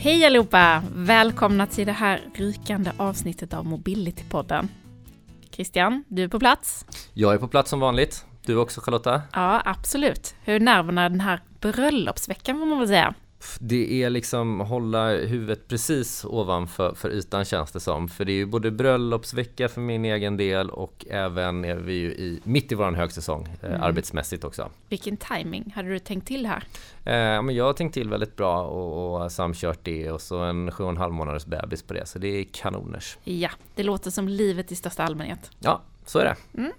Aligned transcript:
Hej 0.00 0.24
allihopa! 0.24 0.82
Välkomna 0.94 1.66
till 1.66 1.86
det 1.86 1.92
här 1.92 2.20
rykande 2.34 2.92
avsnittet 2.96 3.54
av 3.54 3.66
Mobility-podden. 3.66 4.68
Christian, 5.50 6.04
du 6.08 6.22
är 6.22 6.28
på 6.28 6.38
plats? 6.38 6.84
Jag 7.14 7.34
är 7.34 7.38
på 7.38 7.48
plats 7.48 7.70
som 7.70 7.80
vanligt. 7.80 8.24
Du 8.46 8.56
också 8.56 8.80
Charlotta? 8.80 9.22
Ja, 9.32 9.62
absolut. 9.64 10.34
Hur 10.44 10.54
är 10.54 10.60
nerverna 10.60 11.08
den 11.08 11.20
här 11.20 11.40
bröllopsveckan 11.60 12.58
får 12.58 12.66
man 12.66 12.78
väl 12.78 12.88
säga? 12.88 13.14
Det 13.58 14.02
är 14.02 14.10
liksom 14.10 14.60
hålla 14.60 15.08
huvudet 15.08 15.68
precis 15.68 16.24
ovanför 16.24 16.94
för 16.94 17.10
ytan 17.10 17.44
känns 17.44 17.72
det 17.72 17.80
som. 17.80 18.08
För 18.08 18.24
det 18.24 18.32
är 18.32 18.36
ju 18.36 18.46
både 18.46 18.70
bröllopsvecka 18.70 19.68
för 19.68 19.80
min 19.80 20.04
egen 20.04 20.36
del 20.36 20.70
och 20.70 21.06
även 21.10 21.64
är 21.64 21.76
vi 21.76 21.92
ju 21.92 22.10
i, 22.10 22.40
mitt 22.44 22.72
i 22.72 22.74
våran 22.74 22.94
högsäsong 22.94 23.48
eh, 23.62 23.68
mm. 23.68 23.82
arbetsmässigt 23.82 24.44
också. 24.44 24.70
Vilken 24.88 25.16
timing 25.16 25.72
Hade 25.74 25.88
du 25.88 25.98
tänkt 25.98 26.26
till 26.26 26.46
här? 26.46 26.64
Eh, 27.04 27.42
men 27.42 27.54
jag 27.54 27.64
har 27.64 27.72
tänkt 27.72 27.94
till 27.94 28.10
väldigt 28.10 28.36
bra 28.36 28.62
och, 28.62 29.22
och 29.22 29.32
samkört 29.32 29.78
det 29.82 30.10
och 30.10 30.20
så 30.20 30.38
en 30.38 30.70
sju 30.70 30.84
och 30.84 30.90
en 30.90 30.96
halv 30.96 31.12
månaders 31.12 31.46
bebis 31.46 31.82
på 31.82 31.94
det. 31.94 32.06
Så 32.06 32.18
det 32.18 32.28
är 32.28 32.44
kanoners. 32.44 33.18
Ja, 33.24 33.50
det 33.74 33.82
låter 33.82 34.10
som 34.10 34.28
livet 34.28 34.72
i 34.72 34.76
största 34.76 35.02
allmänhet. 35.02 35.50
Ja, 35.58 35.82
så 36.06 36.18
är 36.18 36.24
det. 36.24 36.36
Mm. 36.60 36.72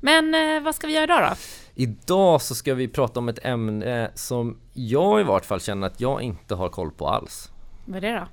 Men 0.00 0.34
eh, 0.34 0.62
vad 0.62 0.74
ska 0.74 0.86
vi 0.86 0.92
göra 0.92 1.04
idag 1.04 1.30
då? 1.30 1.36
Idag 1.80 2.42
så 2.42 2.54
ska 2.54 2.74
vi 2.74 2.88
prata 2.88 3.20
om 3.20 3.28
ett 3.28 3.44
ämne 3.44 4.10
som 4.14 4.56
jag 4.72 5.20
i 5.20 5.22
vart 5.24 5.44
fall 5.44 5.60
känner 5.60 5.86
att 5.86 6.00
jag 6.00 6.22
inte 6.22 6.54
har 6.54 6.68
koll 6.68 6.90
på 6.90 7.08
alls. 7.08 7.52
Vad 7.84 8.04
är 8.04 8.12
det 8.12 8.18
då? 8.18 8.26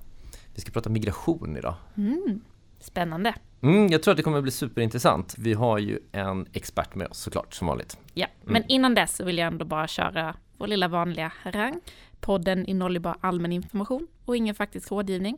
Vi 0.55 0.61
ska 0.61 0.71
prata 0.71 0.89
migration 0.89 1.57
idag. 1.57 1.75
Mm, 1.97 2.41
spännande. 2.79 3.33
Mm, 3.61 3.87
jag 3.87 4.03
tror 4.03 4.11
att 4.11 4.17
det 4.17 4.23
kommer 4.23 4.37
att 4.37 4.43
bli 4.43 4.51
superintressant. 4.51 5.35
Vi 5.37 5.53
har 5.53 5.77
ju 5.77 5.99
en 6.11 6.47
expert 6.53 6.95
med 6.95 7.07
oss 7.07 7.17
såklart, 7.19 7.53
som 7.53 7.67
vanligt. 7.67 7.97
Ja, 8.13 8.25
mm. 8.25 8.53
men 8.53 8.63
innan 8.67 8.95
dess 8.95 9.15
så 9.15 9.23
vill 9.23 9.37
jag 9.37 9.47
ändå 9.47 9.65
bara 9.65 9.87
köra 9.87 10.35
vår 10.57 10.67
lilla 10.67 10.87
vanliga 10.87 11.31
harang. 11.41 11.81
Podden 12.19 12.65
innehåller 12.65 12.99
bara 12.99 13.17
allmän 13.21 13.51
information 13.51 14.07
och 14.25 14.37
ingen 14.37 14.55
faktisk 14.55 14.91
rådgivning. 14.91 15.37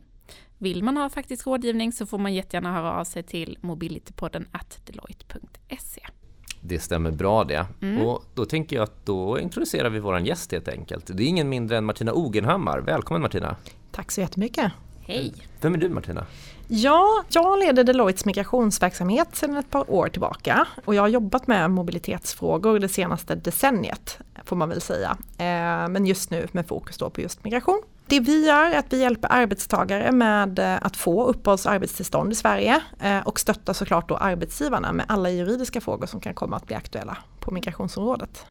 Vill 0.58 0.82
man 0.82 0.96
ha 0.96 1.08
faktisk 1.08 1.46
rådgivning 1.46 1.92
så 1.92 2.06
får 2.06 2.18
man 2.18 2.34
jättegärna 2.34 2.72
höra 2.72 2.92
av 2.92 3.04
sig 3.04 3.22
till 3.22 3.58
mobilitypodden 3.60 4.48
at 4.52 4.80
deloitte.se. 4.86 5.89
Det 6.70 6.78
stämmer 6.78 7.10
bra 7.10 7.44
det. 7.44 7.66
Mm. 7.82 8.06
Och 8.06 8.24
då 8.34 8.44
tänker 8.44 8.76
jag 8.76 8.82
att 8.82 9.06
då 9.06 9.38
introducerar 9.38 9.90
vi 9.90 9.98
våran 9.98 10.24
gäst 10.24 10.52
helt 10.52 10.68
enkelt. 10.68 11.04
Det 11.06 11.22
är 11.22 11.26
ingen 11.26 11.48
mindre 11.48 11.76
än 11.76 11.84
Martina 11.84 12.12
Ogenhammar. 12.12 12.78
Välkommen 12.78 13.22
Martina! 13.22 13.56
Tack 13.90 14.10
så 14.10 14.20
jättemycket! 14.20 14.72
Hej! 15.00 15.32
Vem 15.60 15.74
är 15.74 15.78
du 15.78 15.88
Martina? 15.88 16.26
Ja, 16.68 17.24
jag 17.28 17.58
leder 17.58 17.84
Deloittes 17.84 18.24
migrationsverksamhet 18.24 19.36
sedan 19.36 19.56
ett 19.56 19.70
par 19.70 19.90
år 19.90 20.08
tillbaka 20.08 20.66
och 20.84 20.94
jag 20.94 21.02
har 21.02 21.08
jobbat 21.08 21.46
med 21.46 21.70
mobilitetsfrågor 21.70 22.78
det 22.78 22.88
senaste 22.88 23.34
decenniet 23.34 24.18
får 24.44 24.56
man 24.56 24.68
väl 24.68 24.80
säga. 24.80 25.16
Eh, 25.38 25.88
men 25.88 26.06
just 26.06 26.30
nu 26.30 26.48
med 26.52 26.66
fokus 26.66 26.98
då 26.98 27.10
på 27.10 27.20
just 27.20 27.44
migration. 27.44 27.82
Det 28.10 28.20
vi 28.20 28.46
gör 28.46 28.70
är 28.70 28.78
att 28.78 28.92
vi 28.92 29.00
hjälper 29.00 29.32
arbetstagare 29.32 30.12
med 30.12 30.58
eh, 30.58 30.78
att 30.82 30.96
få 30.96 31.24
uppehålls 31.24 31.66
och 31.66 31.72
arbetstillstånd 31.72 32.32
i 32.32 32.34
Sverige 32.34 32.82
eh, 33.00 33.18
och 33.18 33.40
stöttar 33.40 33.72
såklart 33.72 34.08
då 34.08 34.16
arbetsgivarna 34.16 34.92
med 34.92 35.06
alla 35.08 35.30
juridiska 35.30 35.80
frågor 35.80 36.06
som 36.06 36.20
kan 36.20 36.34
komma 36.34 36.56
att 36.56 36.66
bli 36.66 36.76
aktuella 36.76 37.16
på 37.40 37.50
migrationsområdet. 37.50 38.46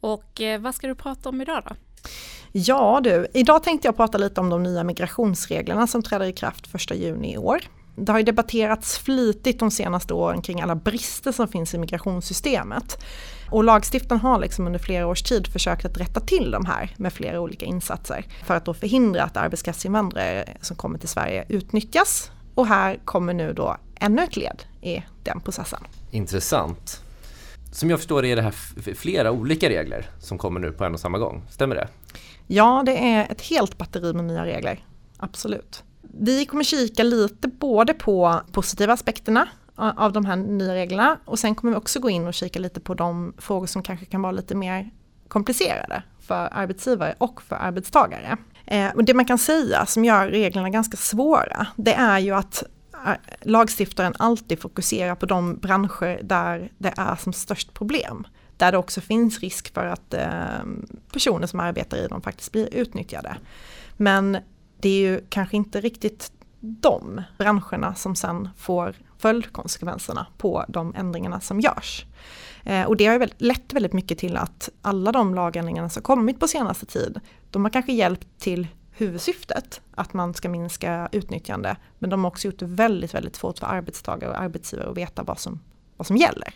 Och 0.00 0.40
vad 0.60 0.74
ska 0.74 0.86
du 0.86 0.94
prata 0.94 1.28
om 1.28 1.40
idag 1.40 1.62
då? 1.68 1.74
Ja 2.52 3.00
du, 3.04 3.26
idag 3.34 3.62
tänkte 3.62 3.88
jag 3.88 3.96
prata 3.96 4.18
lite 4.18 4.40
om 4.40 4.50
de 4.50 4.62
nya 4.62 4.84
migrationsreglerna 4.84 5.86
som 5.86 6.02
träder 6.02 6.26
i 6.26 6.32
kraft 6.32 6.74
1 6.74 6.96
juni 6.96 7.34
i 7.34 7.38
år. 7.38 7.60
Det 7.96 8.12
har 8.12 8.18
ju 8.18 8.24
debatterats 8.24 8.98
flitigt 8.98 9.60
de 9.60 9.70
senaste 9.70 10.14
åren 10.14 10.42
kring 10.42 10.60
alla 10.60 10.74
brister 10.74 11.32
som 11.32 11.48
finns 11.48 11.74
i 11.74 11.78
migrationssystemet. 11.78 12.98
Och 13.50 13.64
lagstiftaren 13.64 14.20
har 14.20 14.38
liksom 14.38 14.66
under 14.66 14.78
flera 14.78 15.06
års 15.06 15.22
tid 15.22 15.46
försökt 15.46 15.84
att 15.84 15.98
rätta 15.98 16.20
till 16.20 16.50
de 16.50 16.66
här 16.66 16.94
med 16.96 17.12
flera 17.12 17.40
olika 17.40 17.66
insatser 17.66 18.26
för 18.44 18.54
att 18.54 18.64
då 18.64 18.74
förhindra 18.74 19.22
att 19.22 19.36
arbetskraftsinvandrare 19.36 20.48
som 20.60 20.76
kommer 20.76 20.98
till 20.98 21.08
Sverige 21.08 21.44
utnyttjas. 21.48 22.30
Och 22.54 22.66
här 22.66 23.00
kommer 23.04 23.34
nu 23.34 23.52
då 23.52 23.76
ännu 24.00 24.22
ett 24.22 24.36
led 24.36 24.62
i 24.82 25.02
den 25.22 25.40
processen. 25.40 25.80
Intressant. 26.10 27.00
Som 27.72 27.90
jag 27.90 27.98
förstår 27.98 28.22
det 28.22 28.28
är 28.28 28.36
det 28.36 28.42
här 28.42 28.94
flera 28.94 29.30
olika 29.30 29.68
regler 29.68 30.06
som 30.20 30.38
kommer 30.38 30.60
nu 30.60 30.72
på 30.72 30.84
en 30.84 30.94
och 30.94 31.00
samma 31.00 31.18
gång, 31.18 31.42
stämmer 31.50 31.74
det? 31.74 31.88
Ja, 32.46 32.82
det 32.86 32.98
är 32.98 33.32
ett 33.32 33.40
helt 33.40 33.78
batteri 33.78 34.12
med 34.12 34.24
nya 34.24 34.44
regler, 34.44 34.84
absolut. 35.16 35.82
Vi 36.18 36.46
kommer 36.46 36.64
kika 36.64 37.02
lite 37.02 37.48
både 37.48 37.94
på 37.94 38.40
positiva 38.52 38.92
aspekterna 38.92 39.48
av 39.76 40.12
de 40.12 40.24
här 40.24 40.36
nya 40.36 40.74
reglerna 40.74 41.18
och 41.24 41.38
sen 41.38 41.54
kommer 41.54 41.72
vi 41.72 41.78
också 41.78 42.00
gå 42.00 42.10
in 42.10 42.26
och 42.26 42.34
kika 42.34 42.58
lite 42.58 42.80
på 42.80 42.94
de 42.94 43.34
frågor 43.38 43.66
som 43.66 43.82
kanske 43.82 44.06
kan 44.06 44.22
vara 44.22 44.32
lite 44.32 44.54
mer 44.54 44.90
komplicerade 45.28 46.02
för 46.20 46.48
arbetsgivare 46.52 47.14
och 47.18 47.42
för 47.42 47.56
arbetstagare. 47.56 48.36
Eh, 48.66 48.90
och 48.94 49.04
det 49.04 49.14
man 49.14 49.24
kan 49.24 49.38
säga 49.38 49.86
som 49.86 50.04
gör 50.04 50.28
reglerna 50.28 50.70
ganska 50.70 50.96
svåra, 50.96 51.66
det 51.76 51.94
är 51.94 52.18
ju 52.18 52.30
att 52.30 52.64
lagstiftaren 53.42 54.14
alltid 54.18 54.60
fokuserar 54.60 55.14
på 55.14 55.26
de 55.26 55.56
branscher 55.56 56.22
där 56.22 56.72
det 56.78 56.94
är 56.96 57.16
som 57.16 57.32
störst 57.32 57.74
problem. 57.74 58.26
Där 58.56 58.72
det 58.72 58.78
också 58.78 59.00
finns 59.00 59.40
risk 59.40 59.74
för 59.74 59.86
att 59.86 60.14
eh, 60.14 60.64
personer 61.12 61.46
som 61.46 61.60
arbetar 61.60 61.96
i 61.96 62.08
dem 62.08 62.22
faktiskt 62.22 62.52
blir 62.52 62.74
utnyttjade. 62.74 63.36
Men 63.96 64.38
det 64.80 64.88
är 64.88 65.10
ju 65.10 65.20
kanske 65.28 65.56
inte 65.56 65.80
riktigt 65.80 66.32
de 66.60 67.22
branscherna 67.38 67.94
som 67.94 68.16
sen 68.16 68.48
får 68.56 68.94
följdkonsekvenserna 69.18 70.26
på 70.38 70.64
de 70.68 70.94
ändringarna 70.94 71.40
som 71.40 71.60
görs. 71.60 72.06
Eh, 72.64 72.82
och 72.82 72.96
det 72.96 73.06
har 73.06 73.20
ju 73.20 73.28
lett 73.38 73.72
väldigt 73.72 73.92
mycket 73.92 74.18
till 74.18 74.36
att 74.36 74.68
alla 74.82 75.12
de 75.12 75.34
lagändringarna 75.34 75.88
som 75.88 76.02
kommit 76.02 76.40
på 76.40 76.48
senaste 76.48 76.86
tid, 76.86 77.20
de 77.50 77.64
har 77.64 77.70
kanske 77.70 77.92
hjälpt 77.92 78.26
till 78.38 78.68
huvudsyftet, 78.90 79.80
att 79.94 80.14
man 80.14 80.34
ska 80.34 80.48
minska 80.48 81.08
utnyttjande, 81.12 81.76
men 81.98 82.10
de 82.10 82.24
har 82.24 82.30
också 82.30 82.48
gjort 82.48 82.58
det 82.58 82.66
väldigt, 82.66 83.14
väldigt 83.14 83.36
svårt 83.36 83.58
för 83.58 83.66
arbetstagare 83.66 84.30
och 84.30 84.40
arbetsgivare 84.40 84.90
att 84.90 84.96
veta 84.96 85.22
vad 85.22 85.38
som, 85.38 85.60
vad 85.96 86.06
som 86.06 86.16
gäller. 86.16 86.54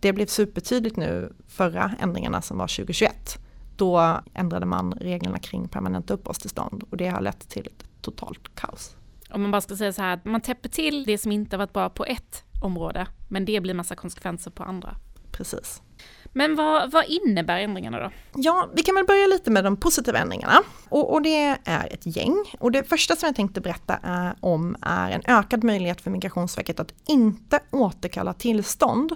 Det 0.00 0.12
blev 0.12 0.26
supertydligt 0.26 0.96
nu 0.96 1.32
förra 1.48 1.92
ändringarna 2.00 2.42
som 2.42 2.58
var 2.58 2.66
2021. 2.66 3.38
Då 3.76 4.20
ändrade 4.34 4.66
man 4.66 4.92
reglerna 4.92 5.38
kring 5.38 5.68
permanenta 5.68 6.14
uppehållstillstånd 6.14 6.84
och 6.90 6.96
det 6.96 7.08
har 7.08 7.20
lett 7.20 7.48
till 7.48 7.66
ett 7.66 8.02
totalt 8.02 8.54
kaos 8.54 8.96
om 9.30 9.42
man 9.42 9.50
bara 9.50 9.60
ska 9.60 9.76
säga 9.76 9.92
så 9.92 10.02
här, 10.02 10.20
man 10.24 10.40
täpper 10.40 10.68
till 10.68 11.04
det 11.04 11.18
som 11.18 11.32
inte 11.32 11.56
varit 11.56 11.72
bra 11.72 11.90
på 11.90 12.04
ett 12.04 12.44
område, 12.62 13.06
men 13.28 13.44
det 13.44 13.60
blir 13.60 13.74
massa 13.74 13.94
konsekvenser 13.94 14.50
på 14.50 14.62
andra. 14.62 14.96
Precis. 15.32 15.82
Men 16.32 16.56
vad, 16.56 16.90
vad 16.90 17.04
innebär 17.04 17.58
ändringarna 17.58 17.98
då? 17.98 18.10
Ja, 18.34 18.68
vi 18.74 18.82
kan 18.82 18.94
väl 18.94 19.06
börja 19.06 19.26
lite 19.26 19.50
med 19.50 19.64
de 19.64 19.76
positiva 19.76 20.18
ändringarna. 20.18 20.62
Och, 20.88 21.12
och, 21.12 21.22
det 21.22 21.58
är 21.64 21.92
ett 21.92 22.16
gäng. 22.16 22.44
Och 22.58 22.72
det 22.72 22.84
första 22.84 23.16
som 23.16 23.26
jag 23.26 23.36
tänkte 23.36 23.60
berätta 23.60 23.98
är, 24.02 24.34
om 24.40 24.76
är 24.82 25.10
en 25.10 25.22
ökad 25.24 25.64
möjlighet 25.64 26.00
för 26.00 26.10
Migrationsverket 26.10 26.80
att 26.80 26.94
inte 27.06 27.60
återkalla 27.70 28.32
tillstånd 28.32 29.12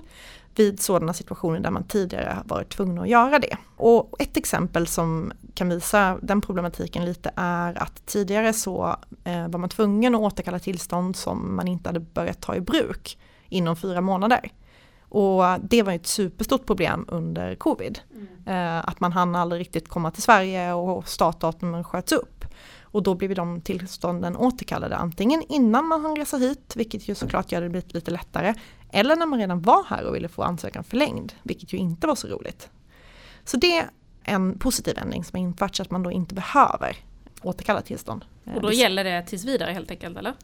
vid 0.54 0.80
sådana 0.80 1.12
situationer 1.12 1.60
där 1.60 1.70
man 1.70 1.84
tidigare 1.84 2.32
har 2.36 2.42
varit 2.44 2.68
tvungen 2.68 2.98
att 2.98 3.08
göra 3.08 3.38
det. 3.38 3.56
Och 3.76 4.16
ett 4.18 4.36
exempel 4.36 4.86
som 4.86 5.32
kan 5.54 5.68
visa 5.68 6.18
den 6.22 6.40
problematiken 6.40 7.04
lite 7.04 7.30
är 7.36 7.82
att 7.82 8.06
tidigare 8.06 8.52
så 8.52 8.96
eh, 9.24 9.48
var 9.48 9.58
man 9.58 9.68
tvungen 9.68 10.14
att 10.14 10.20
återkalla 10.20 10.58
tillstånd 10.58 11.16
som 11.16 11.56
man 11.56 11.68
inte 11.68 11.88
hade 11.88 12.00
börjat 12.00 12.40
ta 12.40 12.54
i 12.54 12.60
bruk 12.60 13.18
inom 13.48 13.76
fyra 13.76 14.00
månader. 14.00 14.50
Och 15.10 15.42
det 15.60 15.82
var 15.82 15.92
ett 15.92 16.06
superstort 16.06 16.66
problem 16.66 17.04
under 17.08 17.54
covid. 17.54 18.00
Mm. 18.14 18.28
Eh, 18.78 18.88
att 18.88 19.00
man 19.00 19.12
hann 19.12 19.36
aldrig 19.36 19.60
riktigt 19.60 19.88
komma 19.88 20.10
till 20.10 20.22
Sverige 20.22 20.72
och 20.72 21.08
startdatumen 21.08 21.84
sköts 21.84 22.12
upp. 22.12 22.44
Och 22.92 23.02
då 23.02 23.14
blev 23.14 23.34
de 23.34 23.60
tillstånden 23.60 24.36
återkallade 24.36 24.96
antingen 24.96 25.42
innan 25.48 25.86
man 25.86 26.00
hann 26.00 26.16
resa 26.16 26.36
hit, 26.36 26.72
vilket 26.76 27.08
ju 27.08 27.14
såklart 27.14 27.52
gör 27.52 27.68
det 27.68 27.94
lite 27.94 28.10
lättare, 28.10 28.54
eller 28.92 29.16
när 29.16 29.26
man 29.26 29.38
redan 29.38 29.60
var 29.62 29.84
här 29.84 30.04
och 30.04 30.14
ville 30.14 30.28
få 30.28 30.42
ansökan 30.42 30.84
förlängd, 30.84 31.32
vilket 31.42 31.72
ju 31.72 31.78
inte 31.78 32.06
var 32.06 32.15
så 32.15 32.28
roligt. 32.28 32.70
Så 33.44 33.56
det 33.56 33.78
är 33.78 33.91
en 34.22 34.59
positiv 34.59 34.98
ändring 34.98 35.24
som 35.24 35.38
har 35.38 35.47
införts, 35.47 35.80
att 35.80 35.91
man 35.91 36.03
då 36.03 36.12
inte 36.12 36.34
behöver 36.34 36.97
återkalla 37.42 37.82
tillstånd. 37.82 38.24
Och 38.54 38.62
då 38.62 38.72
gäller 38.72 39.04
det 39.04 39.22
tills 39.22 39.44
vidare 39.44 39.72
helt 39.72 39.91
enkelt 39.91 40.18
eller? 40.18 40.34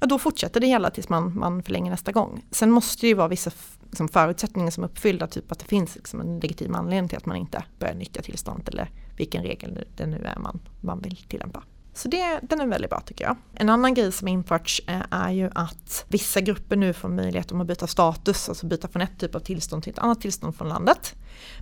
Ja 0.00 0.06
då 0.06 0.18
fortsätter 0.18 0.60
det 0.60 0.66
gälla 0.66 0.90
tills 0.90 1.08
man, 1.08 1.38
man 1.38 1.62
förlänger 1.62 1.90
nästa 1.90 2.12
gång. 2.12 2.44
Sen 2.50 2.70
måste 2.70 3.00
det 3.00 3.08
ju 3.08 3.14
vara 3.14 3.28
vissa 3.28 3.50
liksom, 3.90 4.08
förutsättningar 4.08 4.70
som 4.70 4.84
är 4.84 4.88
uppfyllda, 4.88 5.26
typ 5.26 5.52
att 5.52 5.58
det 5.58 5.64
finns 5.64 5.94
liksom, 5.96 6.20
en 6.20 6.40
legitim 6.40 6.74
anledning 6.74 7.08
till 7.08 7.18
att 7.18 7.26
man 7.26 7.36
inte 7.36 7.64
börjar 7.78 7.94
nyttja 7.94 8.22
tillståndet 8.22 8.68
eller 8.68 8.90
vilken 9.16 9.42
regel 9.42 9.84
det 9.96 10.06
nu 10.06 10.24
är 10.24 10.38
man, 10.38 10.60
man 10.80 11.00
vill 11.00 11.16
tillämpa. 11.16 11.62
Så 11.94 12.08
det, 12.08 12.40
den 12.42 12.60
är 12.60 12.66
väldigt 12.66 12.90
bra 12.90 13.00
tycker 13.00 13.24
jag. 13.24 13.36
En 13.54 13.68
annan 13.68 13.94
grej 13.94 14.12
som 14.12 14.28
införts 14.28 14.82
eh, 14.86 15.00
är 15.10 15.30
ju 15.30 15.50
att 15.54 16.04
vissa 16.08 16.40
grupper 16.40 16.76
nu 16.76 16.92
får 16.92 17.08
möjlighet 17.08 17.52
att 17.52 17.66
byta 17.66 17.86
status, 17.86 18.48
alltså 18.48 18.66
byta 18.66 18.88
från 18.88 19.02
ett 19.02 19.18
typ 19.18 19.34
av 19.34 19.40
tillstånd 19.40 19.82
till 19.82 19.92
ett 19.92 19.98
annat 19.98 20.20
tillstånd 20.20 20.56
från 20.56 20.68
landet. 20.68 21.14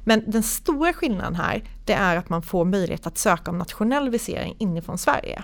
Men 0.05 0.31
den 0.31 0.43
stora 0.43 0.93
skillnaden 0.93 1.35
här, 1.35 1.71
det 1.85 1.93
är 1.93 2.17
att 2.17 2.29
man 2.29 2.43
får 2.43 2.65
möjlighet 2.65 3.07
att 3.07 3.19
söka 3.19 3.51
om 3.51 3.59
nationell 3.59 4.11
visering 4.11 4.57
inifrån 4.59 4.99
Sverige. 4.99 5.43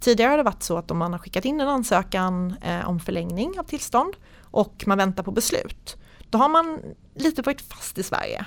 Tidigare 0.00 0.30
har 0.30 0.36
det 0.36 0.42
varit 0.42 0.62
så 0.62 0.78
att 0.78 0.90
om 0.90 0.98
man 0.98 1.12
har 1.12 1.18
skickat 1.18 1.44
in 1.44 1.60
en 1.60 1.68
ansökan 1.68 2.54
eh, 2.62 2.88
om 2.88 3.00
förlängning 3.00 3.58
av 3.58 3.64
tillstånd 3.64 4.14
och 4.42 4.84
man 4.86 4.98
väntar 4.98 5.22
på 5.22 5.30
beslut, 5.30 5.96
då 6.30 6.38
har 6.38 6.48
man 6.48 6.80
lite 7.14 7.42
varit 7.42 7.60
fast 7.60 7.98
i 7.98 8.02
Sverige. 8.02 8.46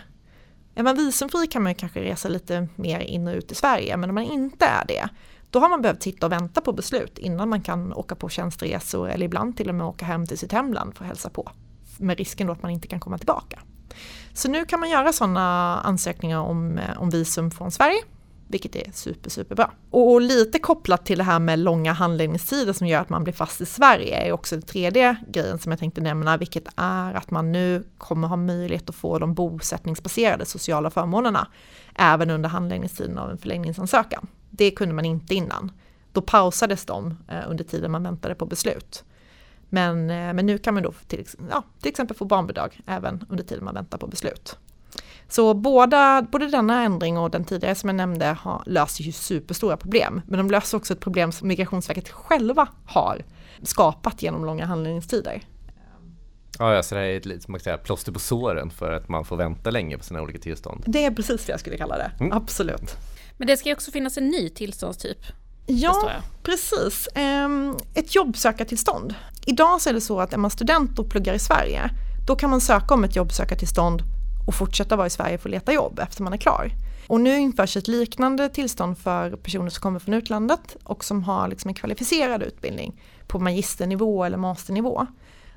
Är 0.75 0.83
man 0.83 0.95
visumfri 0.95 1.47
kan 1.47 1.63
man 1.63 1.75
kanske 1.75 2.03
resa 2.03 2.29
lite 2.29 2.67
mer 2.75 2.99
in 2.99 3.27
och 3.27 3.35
ut 3.35 3.51
i 3.51 3.55
Sverige, 3.55 3.97
men 3.97 4.09
om 4.09 4.15
man 4.15 4.23
inte 4.23 4.65
är 4.65 4.85
det, 4.87 5.09
då 5.51 5.59
har 5.59 5.69
man 5.69 5.81
behövt 5.81 6.03
sitta 6.03 6.25
och 6.25 6.31
vänta 6.31 6.61
på 6.61 6.73
beslut 6.73 7.17
innan 7.17 7.49
man 7.49 7.61
kan 7.61 7.93
åka 7.93 8.15
på 8.15 8.29
tjänsteresor 8.29 9.09
eller 9.09 9.25
ibland 9.25 9.57
till 9.57 9.69
och 9.69 9.75
med 9.75 9.87
åka 9.87 10.05
hem 10.05 10.27
till 10.27 10.37
sitt 10.37 10.51
hemland 10.51 10.95
för 10.95 11.03
att 11.03 11.07
hälsa 11.07 11.29
på. 11.29 11.51
Med 11.97 12.17
risken 12.17 12.47
då 12.47 12.53
att 12.53 12.63
man 12.63 12.71
inte 12.71 12.87
kan 12.87 12.99
komma 12.99 13.17
tillbaka. 13.17 13.59
Så 14.33 14.49
nu 14.49 14.65
kan 14.65 14.79
man 14.79 14.89
göra 14.89 15.13
sådana 15.13 15.77
ansökningar 15.79 16.39
om, 16.39 16.77
eh, 16.77 17.01
om 17.01 17.09
visum 17.09 17.51
från 17.51 17.71
Sverige 17.71 18.01
vilket 18.51 18.75
är 18.75 18.91
super, 18.93 19.29
superbra. 19.29 19.71
Och, 19.89 20.11
och 20.11 20.21
lite 20.21 20.59
kopplat 20.59 21.05
till 21.05 21.17
det 21.17 21.23
här 21.23 21.39
med 21.39 21.59
långa 21.59 21.93
handläggningstider 21.93 22.73
som 22.73 22.87
gör 22.87 23.01
att 23.01 23.09
man 23.09 23.23
blir 23.23 23.33
fast 23.33 23.61
i 23.61 23.65
Sverige 23.65 24.27
är 24.27 24.31
också 24.31 24.55
den 24.55 24.61
tredje 24.61 25.15
grejen 25.27 25.59
som 25.59 25.71
jag 25.71 25.79
tänkte 25.79 26.01
nämna, 26.01 26.37
vilket 26.37 26.67
är 26.75 27.13
att 27.13 27.31
man 27.31 27.51
nu 27.51 27.83
kommer 27.97 28.27
ha 28.27 28.35
möjlighet 28.35 28.89
att 28.89 28.95
få 28.95 29.19
de 29.19 29.33
bosättningsbaserade 29.33 30.45
sociala 30.45 30.89
förmånerna 30.89 31.47
även 31.95 32.29
under 32.29 32.49
handläggningstiden 32.49 33.17
av 33.17 33.31
en 33.31 33.37
förlängningsansökan. 33.37 34.27
Det 34.51 34.71
kunde 34.71 34.95
man 34.95 35.05
inte 35.05 35.35
innan. 35.35 35.71
Då 36.11 36.21
pausades 36.21 36.85
de 36.85 37.17
eh, 37.27 37.49
under 37.49 37.63
tiden 37.63 37.91
man 37.91 38.03
väntade 38.03 38.35
på 38.35 38.45
beslut. 38.45 39.03
Men, 39.69 40.09
eh, 40.09 40.33
men 40.33 40.45
nu 40.45 40.57
kan 40.57 40.73
man 40.73 40.83
då 40.83 40.93
till, 41.07 41.27
ja, 41.49 41.63
till 41.79 41.89
exempel 41.89 42.17
få 42.17 42.25
barnbidrag 42.25 42.79
även 42.85 43.25
under 43.29 43.43
tiden 43.43 43.63
man 43.63 43.73
väntar 43.73 43.97
på 43.97 44.07
beslut. 44.07 44.57
Så 45.27 45.53
båda, 45.53 46.21
både 46.21 46.47
denna 46.47 46.83
ändring 46.83 47.17
och 47.17 47.31
den 47.31 47.45
tidigare 47.45 47.75
som 47.75 47.89
jag 47.89 47.95
nämnde 47.95 48.25
har, 48.25 48.63
löser 48.65 49.03
ju 49.03 49.11
superstora 49.11 49.77
problem. 49.77 50.21
Men 50.27 50.37
de 50.37 50.51
löser 50.51 50.77
också 50.77 50.93
ett 50.93 50.99
problem 50.99 51.31
som 51.31 51.47
Migrationsverket 51.47 52.09
själva 52.09 52.67
har 52.85 53.23
skapat 53.63 54.21
genom 54.23 54.45
långa 54.45 54.65
handläggningstider. 54.65 55.41
Ja, 56.59 56.83
så 56.83 56.95
det 56.95 57.01
här 57.01 57.07
är 57.07 57.17
ett 57.17 57.25
litet 57.25 57.43
som 57.43 57.59
säga, 57.59 57.77
plåster 57.77 58.11
på 58.11 58.19
såren 58.19 58.69
för 58.69 58.91
att 58.91 59.09
man 59.09 59.25
får 59.25 59.37
vänta 59.37 59.71
länge 59.71 59.97
på 59.97 60.03
sina 60.03 60.21
olika 60.21 60.39
tillstånd. 60.39 60.83
Det 60.87 61.05
är 61.05 61.11
precis 61.11 61.47
vad 61.47 61.53
jag 61.53 61.59
skulle 61.59 61.77
kalla 61.77 61.97
det, 61.97 62.11
mm. 62.19 62.31
absolut. 62.31 62.97
Men 63.41 63.47
det 63.47 63.57
ska 63.57 63.69
ju 63.69 63.75
också 63.75 63.91
finnas 63.91 64.17
en 64.17 64.27
ny 64.27 64.49
tillståndstyp. 64.49 65.17
Ja, 65.65 66.11
precis. 66.43 67.07
Ehm, 67.15 67.77
ett 67.93 68.15
jobbsökartillstånd. 68.15 69.15
Idag 69.45 69.81
så 69.81 69.89
är 69.89 69.93
det 69.93 70.01
så 70.01 70.19
att 70.19 70.33
är 70.33 70.37
man 70.37 70.51
student 70.51 70.99
och 70.99 71.09
pluggar 71.09 71.33
i 71.33 71.39
Sverige, 71.39 71.89
då 72.27 72.35
kan 72.35 72.49
man 72.49 72.61
söka 72.61 72.93
om 72.93 73.03
ett 73.03 73.15
jobbsökartillstånd 73.15 74.01
och 74.47 74.55
fortsätta 74.55 74.95
vara 74.95 75.07
i 75.07 75.09
Sverige 75.09 75.37
för 75.37 75.49
att 75.49 75.51
leta 75.51 75.73
jobb 75.73 75.99
efter 75.99 76.23
man 76.23 76.33
är 76.33 76.37
klar. 76.37 76.71
Och 77.07 77.21
nu 77.21 77.37
införs 77.37 77.77
ett 77.77 77.87
liknande 77.87 78.49
tillstånd 78.49 78.97
för 78.97 79.35
personer 79.35 79.69
som 79.69 79.81
kommer 79.81 79.99
från 79.99 80.13
utlandet 80.13 80.77
och 80.83 81.05
som 81.05 81.23
har 81.23 81.47
liksom 81.47 81.69
en 81.69 81.75
kvalificerad 81.75 82.43
utbildning 82.43 83.01
på 83.27 83.39
magisternivå 83.39 84.23
eller 84.23 84.37
masternivå. 84.37 85.07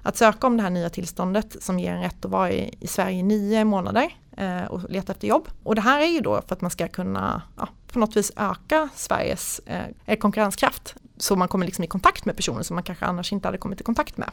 Att 0.07 0.17
söka 0.17 0.47
om 0.47 0.57
det 0.57 0.63
här 0.63 0.71
nya 0.71 0.91
tillståndet 0.91 1.63
som 1.63 1.79
ger 1.79 1.93
en 1.93 2.03
rätt 2.03 2.25
att 2.25 2.31
vara 2.31 2.51
i, 2.51 2.75
i 2.81 2.87
Sverige 2.87 3.19
i 3.19 3.23
nio 3.23 3.65
månader 3.65 4.17
eh, 4.37 4.65
och 4.65 4.91
leta 4.91 5.13
efter 5.13 5.29
jobb. 5.29 5.49
Och 5.63 5.75
det 5.75 5.81
här 5.81 6.01
är 6.01 6.07
ju 6.07 6.21
då 6.21 6.43
för 6.47 6.55
att 6.55 6.61
man 6.61 6.71
ska 6.71 6.89
kunna 6.89 7.43
ja, 7.57 7.69
på 7.93 7.99
något 7.99 8.17
vis 8.17 8.33
öka 8.37 8.89
Sveriges 8.95 9.61
eh, 9.67 9.87
eh, 10.07 10.19
konkurrenskraft. 10.19 10.95
Så 11.17 11.37
man 11.37 11.49
kommer 11.49 11.67
liksom 11.67 11.85
i 11.85 11.87
kontakt 11.87 12.25
med 12.25 12.37
personer 12.37 12.63
som 12.63 12.75
man 12.75 12.83
kanske 12.83 13.05
annars 13.05 13.33
inte 13.33 13.49
hade 13.49 13.59
kommit 13.59 13.81
i 13.81 13.85
kontakt 13.85 14.17
med. 14.17 14.31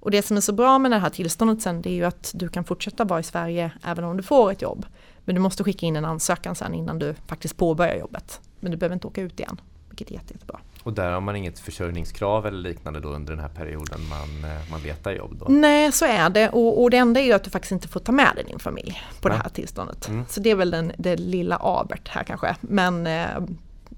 Och 0.00 0.10
det 0.10 0.22
som 0.22 0.36
är 0.36 0.40
så 0.40 0.52
bra 0.52 0.78
med 0.78 0.90
det 0.90 0.98
här 0.98 1.10
tillståndet 1.10 1.62
sen 1.62 1.82
det 1.82 1.90
är 1.90 1.94
ju 1.94 2.04
att 2.04 2.30
du 2.34 2.48
kan 2.48 2.64
fortsätta 2.64 3.04
vara 3.04 3.20
i 3.20 3.22
Sverige 3.22 3.70
även 3.82 4.04
om 4.04 4.16
du 4.16 4.22
får 4.22 4.52
ett 4.52 4.62
jobb. 4.62 4.86
Men 5.24 5.34
du 5.34 5.40
måste 5.40 5.64
skicka 5.64 5.86
in 5.86 5.96
en 5.96 6.04
ansökan 6.04 6.54
sen 6.54 6.74
innan 6.74 6.98
du 6.98 7.14
faktiskt 7.26 7.56
påbörjar 7.56 7.96
jobbet. 7.96 8.40
Men 8.60 8.70
du 8.70 8.76
behöver 8.76 8.94
inte 8.94 9.06
åka 9.06 9.20
ut 9.20 9.40
igen, 9.40 9.60
vilket 9.88 10.10
är 10.10 10.14
jätte, 10.14 10.32
jättebra. 10.34 10.60
Och 10.86 10.92
där 10.92 11.10
har 11.10 11.20
man 11.20 11.36
inget 11.36 11.58
försörjningskrav 11.58 12.46
eller 12.46 12.58
liknande 12.58 13.00
då 13.00 13.08
under 13.08 13.32
den 13.32 13.42
här 13.42 13.48
perioden 13.48 14.00
man, 14.08 14.50
eh, 14.50 14.70
man 14.70 14.80
letar 14.80 15.12
jobb? 15.12 15.36
Då? 15.38 15.46
Nej, 15.48 15.92
så 15.92 16.04
är 16.04 16.30
det. 16.30 16.48
Och, 16.48 16.82
och 16.82 16.90
det 16.90 16.96
enda 16.96 17.20
är 17.20 17.24
ju 17.24 17.32
att 17.32 17.44
du 17.44 17.50
faktiskt 17.50 17.72
inte 17.72 17.88
får 17.88 18.00
ta 18.00 18.12
med 18.12 18.32
dig 18.34 18.44
din 18.44 18.58
familj 18.58 19.02
på 19.20 19.28
ja. 19.28 19.32
det 19.32 19.38
här 19.38 19.48
tillståndet. 19.48 20.08
Mm. 20.08 20.24
Så 20.28 20.40
det 20.40 20.50
är 20.50 20.54
väl 20.54 20.70
den, 20.70 20.92
det 20.98 21.16
lilla 21.16 21.58
abert 21.62 22.08
här 22.08 22.24
kanske. 22.24 22.56
Men 22.60 23.06
eh, 23.06 23.26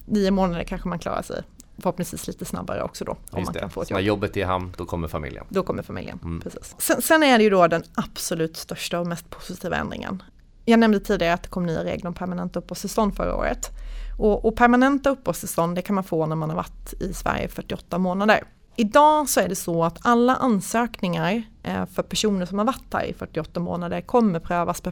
nio 0.05 0.31
månader 0.31 0.65
kanske 0.65 0.89
man 0.89 0.99
klarar 0.99 1.23
sig 1.23 1.43
förhoppningsvis 1.77 2.27
lite 2.27 2.45
snabbare 2.45 2.83
också 2.83 3.05
då. 3.05 3.17
Om 3.31 3.45
man 3.45 3.55
kan 3.55 3.71
få 3.71 3.83
ett 3.83 3.91
jobb. 3.91 3.99
När 3.99 4.07
jobbet 4.07 4.37
är 4.37 4.41
i 4.41 4.45
hamn, 4.45 4.73
då 4.77 4.87
kommer 4.87 5.09
familjen. 5.09 5.45
Då 5.49 5.63
kommer 5.63 5.83
familjen, 5.83 6.19
mm. 6.23 6.41
precis. 6.41 6.75
Sen, 6.79 7.03
sen, 7.03 7.23
är 7.23 7.39
det 7.39 7.45
ju 7.45 7.51
då 7.51 7.67
den 7.67 7.83
absolut 7.95 8.57
största 8.57 9.01
och 9.01 9.07
mest 9.07 9.31
positiva 9.31 9.77
ändringen. 9.77 10.23
Jag 10.65 10.81
nämnde 10.81 11.01
tidigare 11.01 11.35
att 11.35 11.43
det 11.43 11.49
kom 11.49 11.67
nya 11.67 11.85
regler 11.85 12.09
om 12.09 12.15
permanenta 12.15 12.59
uppehållstillstånd 12.59 13.17
förra 13.17 13.37
året. 13.37 13.71
Och, 14.19 14.45
och 14.45 14.57
permanenta 14.57 15.11
uppehållstillstånd 15.11 15.75
det 15.75 15.83
kan 15.83 15.95
man 15.95 16.05
få 16.05 16.27
när 16.27 16.37
man 16.37 16.51
har 16.51 16.57
varit 16.57 16.95
i 17.01 17.13
Sverige 17.15 17.45
i 17.45 17.49
48 17.49 17.99
månader. 17.99 18.45
Idag 18.77 19.29
så 19.29 19.41
är 19.41 19.49
det 19.49 19.57
så 19.57 19.85
att 19.85 19.99
alla 20.03 20.37
ansökningar 20.37 21.43
eh, 21.63 21.87
för 21.87 22.03
personer 22.03 22.47
som 22.47 22.59
har 22.59 22.65
varit 22.65 22.93
här 22.95 23.05
i 23.05 23.15
48 23.15 23.61
månader 23.61 24.01
kommer 24.01 24.41
prövas 24.41 24.83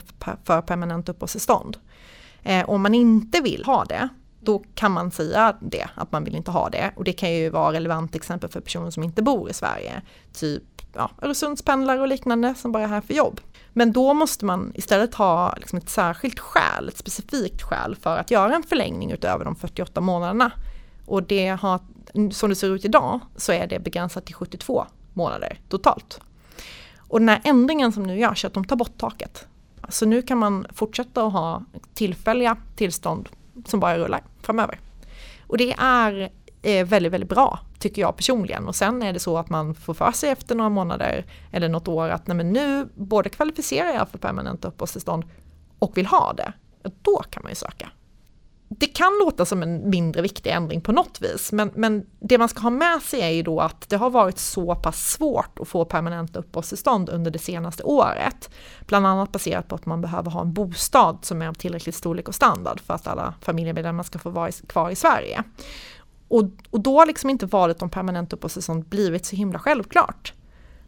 för 0.45 0.61
permanent 0.61 1.09
uppehållstillstånd. 1.09 1.77
Eh, 2.43 2.71
om 2.71 2.83
man 2.83 2.95
inte 2.95 3.41
vill 3.41 3.65
ha 3.65 3.85
det, 3.85 4.09
då 4.41 4.63
kan 4.75 4.93
man 4.93 5.11
säga 5.11 5.57
det, 5.61 5.89
att 5.95 6.13
man 6.13 6.25
vill 6.25 6.37
inte 6.37 6.51
ha 6.51 6.69
det. 6.69 6.93
Och 6.97 7.05
det 7.05 7.13
kan 7.13 7.33
ju 7.33 7.51
vara 7.51 7.73
relevant 7.73 8.15
exempel 8.15 8.51
för 8.51 8.61
personer 8.61 8.91
som 8.91 9.03
inte 9.03 9.23
bor 9.23 9.51
i 9.51 9.53
Sverige. 9.53 10.03
Typ 10.33 10.76
ja, 10.97 11.11
Öresundspendlare 11.23 12.01
och 12.01 12.09
liknande 12.09 12.55
som 12.55 12.73
bara 12.73 12.83
är 12.83 12.89
här 12.89 13.01
för 13.01 13.15
jobb. 13.15 13.41
Men 13.73 13.93
då 13.93 14.15
måste 14.15 14.45
man 14.45 14.73
istället 14.75 15.15
ha 15.15 15.55
liksom 15.57 15.79
ett 15.79 15.89
särskilt 15.89 16.39
skäl, 16.39 16.89
ett 16.89 16.99
specifikt 16.99 17.63
skäl 17.63 17.97
för 17.97 18.17
att 18.17 18.31
göra 18.31 18.55
en 18.55 18.63
förlängning 18.63 19.13
utöver 19.13 19.45
de 19.45 19.57
48 19.57 20.01
månaderna. 20.01 20.51
Och 21.07 21.23
det 21.23 21.49
har, 21.49 21.81
som 22.33 22.49
det 22.49 22.57
ser 22.57 22.75
ut 22.75 22.85
idag 22.85 23.21
så 23.37 23.53
är 23.53 23.67
det 23.67 23.79
begränsat 23.79 24.27
till 24.27 24.35
72 24.35 24.87
månader 25.15 25.61
totalt. 25.69 26.21
Och 26.99 27.21
den 27.21 27.29
här 27.29 27.41
ändringen 27.45 27.93
som 27.93 28.03
nu 28.03 28.19
görs 28.19 28.45
är 28.45 28.49
att 28.49 28.55
de 28.55 28.65
tar 28.65 28.77
bort 28.77 28.99
taket. 28.99 29.47
Så 29.89 30.07
nu 30.07 30.23
kan 30.23 30.39
man 30.39 30.67
fortsätta 30.75 31.27
att 31.27 31.33
ha 31.33 31.63
tillfälliga 31.95 32.57
tillstånd 32.77 33.29
som 33.67 33.81
bara 33.81 33.99
rullar 33.99 34.23
framöver. 34.43 34.81
Och 35.47 35.59
det 35.59 35.75
är 35.79 36.31
eh, 36.63 36.87
väldigt, 36.87 37.13
väldigt 37.13 37.31
bra 37.31 37.59
tycker 37.89 38.03
jag 38.03 38.17
personligen. 38.17 38.69
Och 38.69 38.77
sen 38.77 39.03
är 39.03 39.13
det 39.13 39.19
så 39.19 39.39
att 39.39 39.51
man 39.51 39.75
får 39.75 39.95
för 39.95 40.13
sig 40.13 40.31
efter 40.31 40.55
några 40.55 40.71
månader 40.71 41.27
eller 41.53 41.69
något 41.69 41.89
år 41.89 42.09
att 42.09 42.27
nej 42.27 42.37
men 42.37 42.53
nu 42.53 42.89
både 42.95 43.29
kvalificerar 43.29 43.95
jag 43.95 44.09
för 44.09 44.19
permanent 44.19 44.65
uppehållstillstånd 44.65 45.25
och 45.79 45.97
vill 45.97 46.07
ha 46.07 46.33
det. 46.33 46.53
Då 47.03 47.23
kan 47.31 47.43
man 47.43 47.53
ju 47.53 47.57
söka 47.57 47.91
det 48.69 48.87
kan 48.87 49.19
låta 49.25 49.45
som 49.45 49.63
en 49.63 49.91
mindre 49.91 50.23
viktig 50.23 50.51
ändring 50.51 50.81
på 50.81 50.93
något 50.93 51.21
vis, 51.21 51.53
men, 51.53 51.71
men 51.75 52.07
det 52.21 52.39
man 52.39 52.49
ska 52.49 52.61
ha 52.61 52.71
med 52.71 53.03
sig 53.03 53.21
är 53.21 53.31
ju 53.31 53.43
då 53.43 53.61
att 53.61 53.89
det 53.89 53.97
har 53.97 54.11
varit 54.11 54.39
så 54.39 54.75
pass 54.75 55.11
svårt 55.11 55.59
att 55.61 55.69
få 55.69 55.85
permanenta 55.85 56.39
uppehållstillstånd 56.39 57.09
under 57.09 57.31
det 57.31 57.39
senaste 57.39 57.83
året. 57.83 58.51
Bland 58.87 59.07
annat 59.07 59.33
baserat 59.33 59.69
på 59.69 59.75
att 59.75 59.87
man 59.87 60.01
behöver 60.01 60.31
ha 60.31 60.41
en 60.41 60.53
bostad 60.53 61.19
som 61.23 61.43
är 61.43 61.49
av 61.49 61.55
tillräcklig 61.55 61.95
storlek 61.95 62.29
och 62.29 62.35
standard 62.35 62.81
för 62.81 62.95
att 62.95 63.07
alla 63.07 63.35
familjemedlemmar 63.41 64.03
ska 64.03 64.19
få 64.19 64.31
vara 64.31 64.53
kvar 64.53 64.91
i 64.91 64.97
Sverige. 64.97 65.43
Och, 66.29 66.45
och 66.71 66.81
då 66.81 66.99
har 66.99 67.07
liksom 67.07 67.31
inte 67.31 67.47
valet 67.47 67.83
om 67.83 67.91
permanent 67.91 68.33
uppehållstillstånd 68.33 68.85
blivit 68.85 69.27
så 69.27 69.37
himla 69.37 69.59
självklart. 69.59 70.33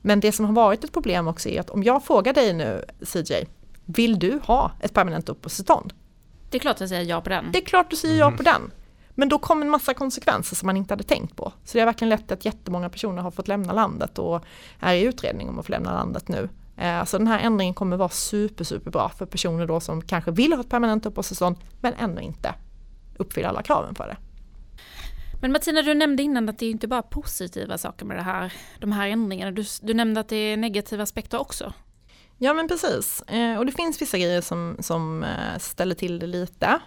Men 0.02 0.20
det 0.20 0.32
som 0.32 0.44
har 0.44 0.52
varit 0.52 0.84
ett 0.84 0.92
problem 0.92 1.28
också 1.28 1.48
är 1.48 1.60
att 1.60 1.70
om 1.70 1.82
jag 1.82 2.04
frågar 2.04 2.32
dig 2.32 2.52
nu 2.52 2.84
CJ, 3.02 3.46
vill 3.84 4.18
du 4.18 4.40
ha 4.44 4.72
ett 4.80 4.94
permanent 4.94 5.28
uppehållstillstånd? 5.28 5.92
Det 6.50 6.56
är 6.56 6.60
klart 6.60 6.74
att 6.74 6.80
jag 6.80 6.88
säger 6.88 7.04
ja 7.04 7.20
på 7.20 7.28
den. 7.28 7.52
Det 7.52 7.58
är 7.58 7.64
klart 7.64 7.90
du 7.90 7.96
säger 7.96 8.18
ja 8.18 8.30
på 8.30 8.42
den. 8.42 8.70
Men 9.10 9.28
då 9.28 9.38
kom 9.38 9.62
en 9.62 9.70
massa 9.70 9.94
konsekvenser 9.94 10.56
som 10.56 10.66
man 10.66 10.76
inte 10.76 10.92
hade 10.92 11.04
tänkt 11.04 11.36
på. 11.36 11.52
Så 11.64 11.72
det 11.72 11.80
har 11.80 11.86
verkligen 11.86 12.08
lett 12.08 12.26
till 12.26 12.34
att 12.34 12.44
jättemånga 12.44 12.88
personer 12.88 13.22
har 13.22 13.30
fått 13.30 13.48
lämna 13.48 13.72
landet 13.72 14.18
och 14.18 14.44
är 14.80 14.94
i 14.94 15.02
utredning 15.02 15.48
om 15.48 15.58
att 15.58 15.66
få 15.66 15.72
lämna 15.72 15.92
landet 15.92 16.28
nu. 16.28 16.48
Eh, 16.76 17.04
så 17.04 17.18
den 17.18 17.26
här 17.26 17.38
ändringen 17.38 17.74
kommer 17.74 17.96
vara 17.96 18.08
super, 18.08 18.64
super 18.64 18.90
bra 18.90 19.08
för 19.08 19.26
personer 19.26 19.66
då 19.66 19.80
som 19.80 20.02
kanske 20.02 20.30
vill 20.30 20.52
ha 20.52 20.60
ett 20.60 20.68
permanent 20.68 21.06
uppehållstillstånd 21.06 21.56
men 21.80 21.94
ändå 21.94 22.20
inte 22.20 22.54
uppfyller 23.16 23.48
alla 23.48 23.62
kraven 23.62 23.94
för 23.94 24.06
det. 24.06 24.16
Men 25.40 25.52
Martina, 25.52 25.82
du 25.82 25.94
nämnde 25.94 26.22
innan 26.22 26.48
att 26.48 26.58
det 26.58 26.66
är 26.66 26.70
inte 26.70 26.88
bara 26.88 27.02
positiva 27.02 27.78
saker 27.78 28.06
med 28.06 28.16
det 28.16 28.22
här, 28.22 28.52
de 28.80 28.92
här 28.92 29.08
ändringarna. 29.08 29.50
Du, 29.50 29.64
du 29.82 29.94
nämnde 29.94 30.20
att 30.20 30.28
det 30.28 30.36
är 30.36 30.56
negativa 30.56 31.02
aspekter 31.02 31.40
också. 31.40 31.72
Ja 32.38 32.54
men 32.54 32.68
precis, 32.68 33.22
eh, 33.22 33.58
och 33.58 33.66
det 33.66 33.72
finns 33.72 34.02
vissa 34.02 34.18
grejer 34.18 34.40
som, 34.40 34.76
som 34.80 35.24
eh, 35.24 35.58
ställer 35.58 35.94
till 35.94 36.18
det 36.18 36.26
lite. 36.26 36.80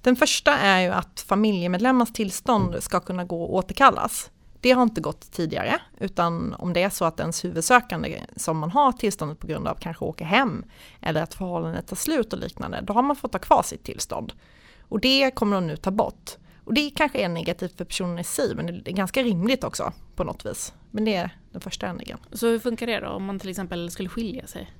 Den 0.00 0.16
första 0.16 0.58
är 0.58 0.80
ju 0.80 0.88
att 0.88 1.20
familjemedlemmars 1.20 2.12
tillstånd 2.12 2.82
ska 2.82 3.00
kunna 3.00 3.24
gå 3.24 3.44
att 3.44 3.50
återkallas. 3.50 4.30
Det 4.60 4.72
har 4.72 4.82
inte 4.82 5.00
gått 5.00 5.32
tidigare, 5.32 5.80
utan 5.98 6.54
om 6.54 6.72
det 6.72 6.82
är 6.82 6.90
så 6.90 7.04
att 7.04 7.20
ens 7.20 7.44
huvudsökande 7.44 8.20
som 8.36 8.58
man 8.58 8.70
har 8.70 8.92
tillståndet 8.92 9.38
på 9.40 9.46
grund 9.46 9.68
av 9.68 9.74
kanske 9.74 10.04
åker 10.04 10.24
hem 10.24 10.64
eller 11.00 11.22
att 11.22 11.34
förhållandet 11.34 11.86
tar 11.86 11.96
slut 11.96 12.32
och 12.32 12.38
liknande, 12.38 12.80
då 12.82 12.92
har 12.92 13.02
man 13.02 13.16
fått 13.16 13.32
ha 13.32 13.40
kvar 13.40 13.62
sitt 13.62 13.84
tillstånd. 13.84 14.32
Och 14.80 15.00
det 15.00 15.30
kommer 15.30 15.56
de 15.56 15.66
nu 15.66 15.76
ta 15.76 15.90
bort. 15.90 16.36
Och 16.66 16.74
det 16.74 16.90
kanske 16.90 17.18
är 17.18 17.28
negativt 17.28 17.76
för 17.76 17.84
personen 17.84 18.18
i 18.18 18.24
sig, 18.24 18.54
men 18.54 18.66
det 18.66 18.90
är 18.90 18.94
ganska 18.94 19.22
rimligt 19.22 19.64
också 19.64 19.92
på 20.16 20.24
något 20.24 20.46
vis. 20.46 20.74
Men 20.90 21.04
det 21.04 21.14
är 21.14 21.30
den 21.52 21.60
första 21.60 21.86
ändringen. 21.86 22.18
Så 22.32 22.46
hur 22.46 22.58
funkar 22.58 22.86
det 22.86 23.00
då 23.00 23.08
om 23.08 23.24
man 23.24 23.38
till 23.38 23.50
exempel 23.50 23.90
skulle 23.90 24.08
skilja 24.08 24.46
sig? 24.46 24.72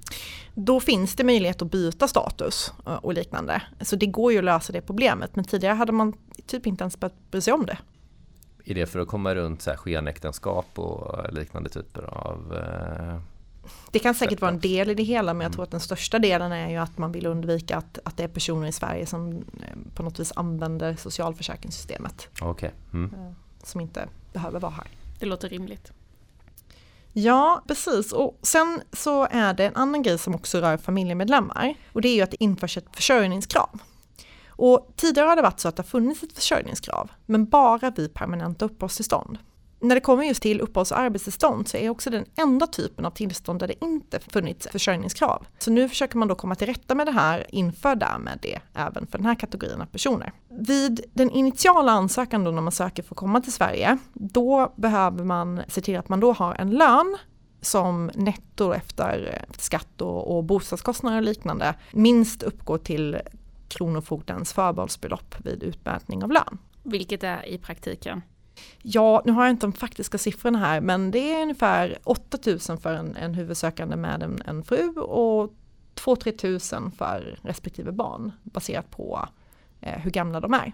Då 0.55 0.81
finns 0.81 1.15
det 1.15 1.25
möjlighet 1.25 1.63
att 1.63 1.71
byta 1.71 2.09
status 2.09 2.73
och 2.85 3.15
liknande. 3.15 3.63
Så 3.81 3.97
det 3.97 4.07
går 4.07 4.33
ju 4.33 4.39
att 4.39 4.45
lösa 4.45 4.73
det 4.73 4.81
problemet, 4.81 5.37
men 5.37 5.45
tidigare 5.45 5.75
hade 5.75 5.93
man 5.93 6.13
typ 6.47 6.67
inte 6.67 6.85
ens 6.85 7.01
behövt 7.01 7.31
bry 7.31 7.41
sig 7.41 7.53
om 7.53 7.67
det. 7.67 7.79
Är 8.65 8.75
det 8.75 8.87
för 8.87 8.99
att 8.99 9.09
komma 9.09 9.35
runt 9.35 9.63
så 9.63 9.71
här 9.71 9.77
skenäktenskap 9.77 10.79
och 10.79 11.33
liknande 11.33 11.69
typer 11.71 12.03
av 12.03 12.55
eh 12.55 13.36
Det 13.91 13.99
kan 13.99 14.15
säkert 14.15 14.41
vara 14.41 14.51
en 14.51 14.61
del 14.61 14.91
i 14.91 14.95
det 14.95 15.03
hela 15.03 15.35
men 15.35 15.45
jag 15.45 15.53
tror 15.53 15.65
att 15.65 15.71
den 15.71 15.81
största 15.81 16.19
delen 16.19 16.53
är 16.53 16.71
ju 16.71 16.77
att 16.77 16.99
man 16.99 17.13
vill 17.13 17.27
undvika 17.27 17.77
att, 17.77 17.99
att 18.05 18.17
det 18.17 18.25
är 18.25 18.29
personer 18.29 18.67
i 18.67 18.73
Sverige 18.73 19.07
som 19.07 19.33
eh, 19.33 19.43
på 19.95 20.03
något 20.03 20.21
vis 20.21 20.33
använder 20.37 20.97
socialförsäkringssystemet. 20.97 22.29
Okej. 22.41 22.75
Mm. 22.93 23.11
Som 23.63 23.81
inte 23.81 24.09
behöver 24.33 24.61
vara 24.61 24.73
här. 24.73 24.87
Det 25.19 25.27
låter 25.27 25.49
rimligt. 25.49 25.93
Ja, 27.13 27.63
precis. 27.67 28.13
Och 28.13 28.39
sen 28.43 28.83
så 28.93 29.29
är 29.31 29.55
det 29.55 29.67
en 29.67 29.77
annan 29.77 30.03
grej 30.03 30.19
som 30.19 30.35
också 30.35 30.61
rör 30.61 30.77
familjemedlemmar. 30.77 31.75
Och 31.93 32.01
det 32.01 32.09
är 32.09 32.15
ju 32.15 32.23
att 32.23 32.31
det 32.31 32.43
införs 32.43 32.77
ett 32.77 32.87
försörjningskrav. 32.93 33.81
Och 34.49 34.93
tidigare 34.97 35.29
har 35.29 35.37
det 35.37 35.43
varit 35.43 35.61
så 35.61 35.69
att 35.69 35.77
det 35.77 35.83
har 35.83 35.89
funnits 35.89 36.23
ett 36.23 36.33
försörjningskrav, 36.33 37.11
men 37.27 37.45
bara 37.45 37.91
vid 37.91 38.15
permanenta 38.15 38.65
uppehållstillstånd. 38.65 39.39
När 39.87 39.95
det 39.95 40.01
kommer 40.01 40.25
just 40.25 40.43
till 40.43 40.61
uppehålls 40.61 40.93
och 40.93 40.99
arbetstillstånd 40.99 41.69
så 41.69 41.77
är 41.77 41.91
också 41.91 42.11
den 42.11 42.25
enda 42.37 42.67
typen 42.67 43.05
av 43.05 43.11
tillstånd 43.11 43.61
där 43.61 43.69
det 43.69 43.85
inte 43.85 44.21
funnits 44.21 44.69
försörjningskrav. 44.73 45.47
Så 45.59 45.71
nu 45.71 45.89
försöker 45.89 46.19
man 46.19 46.29
då 46.29 46.35
komma 46.35 46.55
till 46.55 46.67
rätta 46.67 46.95
med 46.95 47.07
det 47.07 47.13
här, 47.13 47.47
inför 47.49 47.97
därmed 47.97 48.39
det 48.43 48.61
även 48.75 49.07
för 49.07 49.19
den 49.19 49.27
här 49.27 49.35
kategorin 49.35 49.81
av 49.81 49.87
personer. 49.87 50.33
Vid 50.49 51.05
den 51.15 51.31
initiala 51.31 51.93
ansökan 51.93 52.45
då 52.45 52.51
när 52.51 52.63
man 52.63 52.73
söker 52.73 53.03
för 53.03 53.15
att 53.15 53.19
komma 53.19 53.41
till 53.41 53.53
Sverige, 53.53 53.99
då 54.13 54.73
behöver 54.77 55.25
man 55.25 55.63
se 55.69 55.81
till 55.81 55.99
att 55.99 56.09
man 56.09 56.21
då 56.21 56.33
har 56.33 56.55
en 56.55 56.71
lön 56.71 57.17
som 57.61 58.11
netto 58.15 58.73
efter 58.73 59.45
skatt 59.59 60.01
och, 60.01 60.37
och 60.37 60.45
bostadskostnader 60.45 61.17
och 61.17 61.23
liknande 61.23 61.75
minst 61.93 62.43
uppgår 62.43 62.79
till 62.79 63.19
Kronofogdens 63.69 64.53
förbehållsbelopp 64.53 65.35
vid 65.45 65.63
utmätning 65.63 66.25
av 66.25 66.33
lön. 66.33 66.59
Vilket 66.83 67.23
är 67.23 67.49
i 67.49 67.59
praktiken? 67.59 68.23
Ja, 68.83 69.23
nu 69.25 69.33
har 69.33 69.45
jag 69.45 69.51
inte 69.51 69.67
de 69.67 69.73
faktiska 69.73 70.19
siffrorna 70.19 70.59
här, 70.59 70.81
men 70.81 71.11
det 71.11 71.35
är 71.35 71.43
ungefär 71.43 71.99
8000 72.05 72.79
för 72.79 72.95
en, 72.95 73.17
en 73.17 73.35
huvudsökande 73.35 73.97
med 73.97 74.23
en, 74.23 74.43
en 74.47 74.63
fru 74.63 74.89
och 75.01 75.53
2-3 75.95 76.37
tusen 76.37 76.91
för 76.91 77.39
respektive 77.43 77.93
barn 77.93 78.33
baserat 78.43 78.91
på 78.91 79.29
eh, 79.81 79.99
hur 79.99 80.11
gamla 80.11 80.41
de 80.41 80.55
är. 80.55 80.73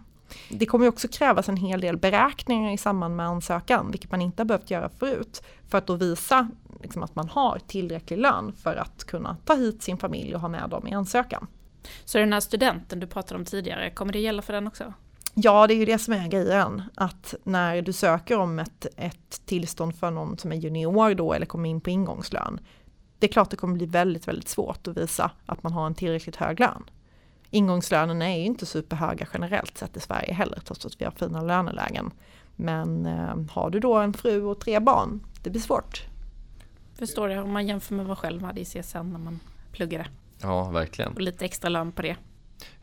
Det 0.51 0.67
kommer 0.67 0.89
också 0.89 1.09
krävas 1.09 1.49
en 1.49 1.57
hel 1.57 1.81
del 1.81 1.97
beräkningar 1.97 2.73
i 2.73 2.79
samband 2.79 3.17
med 3.17 3.27
ansökan, 3.27 3.91
vilket 3.91 4.11
man 4.11 4.23
inte 4.23 4.43
har 4.43 4.47
behövt 4.47 4.71
göra 4.71 4.89
förut, 4.89 5.43
för 5.69 5.79
att 5.79 5.87
då 5.87 5.95
visa 5.95 6.49
liksom, 6.83 7.03
att 7.03 7.15
man 7.15 7.29
har 7.29 7.59
tillräcklig 7.67 8.19
lön 8.19 8.53
för 8.53 8.77
att 8.77 9.05
kunna 9.05 9.37
ta 9.45 9.55
hit 9.55 9.83
sin 9.83 9.97
familj 9.97 10.35
och 10.35 10.41
ha 10.41 10.49
med 10.49 10.71
dem 10.71 10.89
i 10.89 10.95
ansökan. 10.95 11.47
Så 12.05 12.19
den 12.19 12.33
här 12.33 12.41
studenten 12.41 13.01
du 13.01 13.07
pratade 13.07 13.39
om 13.39 13.45
tidigare, 13.45 13.91
kommer 13.91 14.13
det 14.13 14.19
gälla 14.19 14.43
för 14.43 14.53
den 14.53 14.67
också? 14.67 14.93
Ja, 15.35 15.67
det 15.67 15.75
är 15.75 15.77
ju 15.77 15.85
det 15.85 15.99
som 15.99 16.15
är 16.15 16.29
grejen. 16.29 16.83
Att 16.95 17.35
när 17.45 17.83
du 17.83 17.93
söker 17.93 18.39
om 18.39 18.59
ett, 18.59 18.87
ett 18.97 19.47
tillstånd 19.47 19.97
för 19.97 20.11
någon 20.11 20.39
som 20.39 20.53
är 20.53 20.57
junior 20.57 21.15
då 21.15 21.33
eller 21.33 21.47
kommer 21.47 21.69
in 21.69 21.81
på 21.81 21.91
ingångslön. 21.91 22.61
Det 23.19 23.27
är 23.27 23.33
klart 23.33 23.51
det 23.51 23.57
kommer 23.57 23.75
bli 23.75 23.87
väldigt, 23.87 24.29
väldigt 24.29 24.49
svårt 24.49 24.89
att 24.89 24.97
visa 24.97 25.31
att 25.47 25.63
man 25.63 25.73
har 25.73 25.87
en 25.87 25.95
tillräckligt 25.95 26.37
hög 26.37 26.61
lön. 26.61 26.85
Ingångslönerna 27.51 28.25
är 28.25 28.39
ju 28.39 28.45
inte 28.45 28.67
superhöga 28.67 29.27
generellt 29.33 29.79
sett 29.79 29.97
i 29.97 30.01
Sverige 30.01 30.33
heller, 30.33 30.61
trots 30.65 30.87
att 30.87 31.01
vi 31.01 31.05
har 31.05 31.13
fina 31.13 31.43
lönelägen. 31.43 32.11
Men 32.57 33.07
eh, 33.07 33.37
har 33.51 33.71
du 33.71 33.81
då 33.81 33.95
en 33.95 34.13
fru 34.13 34.43
och 34.43 34.61
tre 34.61 34.81
barn, 34.81 35.21
det 35.43 35.51
blir 35.51 35.61
svårt. 35.61 36.03
Förstår 36.99 37.29
det, 37.29 37.41
om 37.41 37.53
man 37.53 37.67
jämför 37.67 37.95
med 37.95 38.07
vad 38.07 38.19
själv 38.19 38.43
hade 38.43 38.61
i 38.61 38.65
CSN 38.65 38.97
när 38.99 39.19
man 39.19 39.41
pluggade. 39.73 40.07
Ja, 40.39 40.71
verkligen. 40.71 41.13
Och 41.13 41.21
lite 41.21 41.45
extra 41.45 41.69
lön 41.69 41.93
på 41.93 42.03
det. 42.03 42.17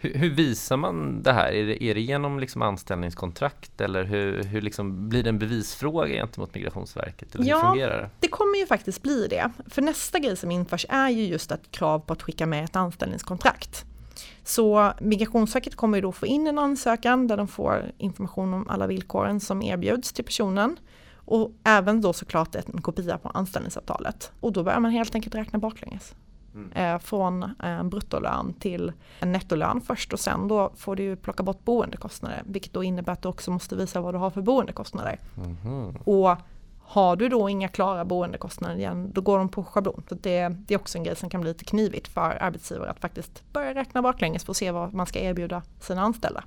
Hur, 0.02 0.14
hur, 0.14 0.30
visar 0.30 0.78
man 0.78 1.24
det 1.24 1.34
här? 1.34 1.52
Är 1.52 1.66
det, 1.66 1.84
är 1.84 1.96
det 1.96 2.02
genom 2.02 2.40
liksom 2.40 2.62
anställningskontrakt 2.62 3.82
eller 3.82 4.04
hur, 4.04 4.44
hur 4.44 4.62
liksom, 4.62 5.10
blir 5.10 5.24
det 5.24 5.30
en 5.30 5.40
bevisfråga 5.40 6.14
gentemot 6.14 6.56
Migrationsverket? 6.56 7.36
Eller 7.36 7.46
ja, 7.46 7.76
det? 7.76 8.10
det 8.20 8.28
kommer 8.28 8.58
ju 8.58 8.66
faktiskt 8.66 9.02
bli 9.02 9.28
det. 9.28 9.52
För 9.68 9.82
nästa 9.82 10.20
grej 10.20 10.38
som 10.38 10.52
införs 10.52 10.86
är 10.90 11.10
ju 11.10 11.24
just 11.24 11.52
ett 11.52 11.72
krav 11.72 12.00
på 12.00 12.14
att 12.14 12.22
skicka 12.22 12.46
med 12.46 12.64
ett 12.64 12.76
anställningskontrakt. 12.76 13.86
Så 14.44 14.94
Migrationsverket 15.00 15.76
kommer 15.76 15.98
ju 15.98 16.02
då 16.02 16.12
få 16.12 16.26
in 16.26 16.48
en 16.48 16.60
ansökan 16.60 17.28
där 17.28 17.38
de 17.38 17.48
får 17.48 17.92
information 17.98 18.54
om 18.54 18.68
alla 18.70 18.88
villkoren 18.88 19.40
som 19.40 19.62
erbjuds 19.62 20.14
till 20.14 20.26
personen. 20.26 20.78
Och 21.16 21.52
även 21.64 22.02
då 22.02 22.14
såklart 22.14 22.56
en 22.56 22.82
kopia 22.82 23.18
på 23.18 23.30
anställningsavtalet. 23.30 24.32
Och 24.40 24.54
då 24.54 24.64
börjar 24.64 24.80
man 24.80 24.92
helt 24.92 25.16
enkelt 25.16 25.36
räkna 25.36 25.60
baklänges. 25.60 26.16
Mm. 26.74 26.96
Eh, 26.96 27.00
från 27.00 27.44
en 27.60 27.80
eh, 27.80 27.84
bruttolön 27.84 28.54
till 28.54 28.92
en 29.20 29.32
nettolön 29.32 29.82
först 29.82 30.14
och 30.14 30.20
sen 30.20 30.48
då 30.48 30.72
får 30.76 30.96
du 30.96 31.16
plocka 31.16 31.44
bort 31.44 31.66
boendekostnader 31.66 32.44
vilket 32.46 32.74
då 32.74 32.84
innebär 32.84 33.14
att 33.14 33.22
du 33.22 33.30
också 33.30 33.52
måste 33.52 33.76
visa 33.76 34.02
vad 34.02 34.14
du 34.14 34.18
har 34.18 34.30
för 34.30 34.42
boendekostnader. 34.42 35.20
Mm. 35.38 35.96
Och 36.04 36.38
har 36.82 37.16
du 37.16 37.30
då 37.30 37.50
inga 37.50 37.68
klara 37.68 38.06
boendekostnader 38.06 38.76
igen, 38.76 39.12
då 39.14 39.22
går 39.22 39.38
de 39.38 39.50
på 39.50 39.64
schablon. 39.64 40.04
Så 40.10 40.16
det, 40.16 40.48
det, 40.50 40.74
är 40.74 40.80
också 40.80 40.98
en 40.98 41.04
grej 41.04 41.16
som 41.16 41.30
kan 41.30 41.42
bli 41.42 41.50
lite 41.50 41.66
knivigt 41.66 42.08
för 42.08 42.44
arbetsgivare 42.44 42.90
att 42.90 43.00
faktiskt 43.00 43.44
börja 43.54 43.74
räkna 43.74 44.02
baklänges 44.02 44.44
för 44.44 44.52
att 44.52 44.58
se 44.58 44.72
vad 44.72 44.94
man 44.94 45.06
ska 45.06 45.20
erbjuda 45.20 45.64
sina 45.80 46.02
anställda. 46.02 46.44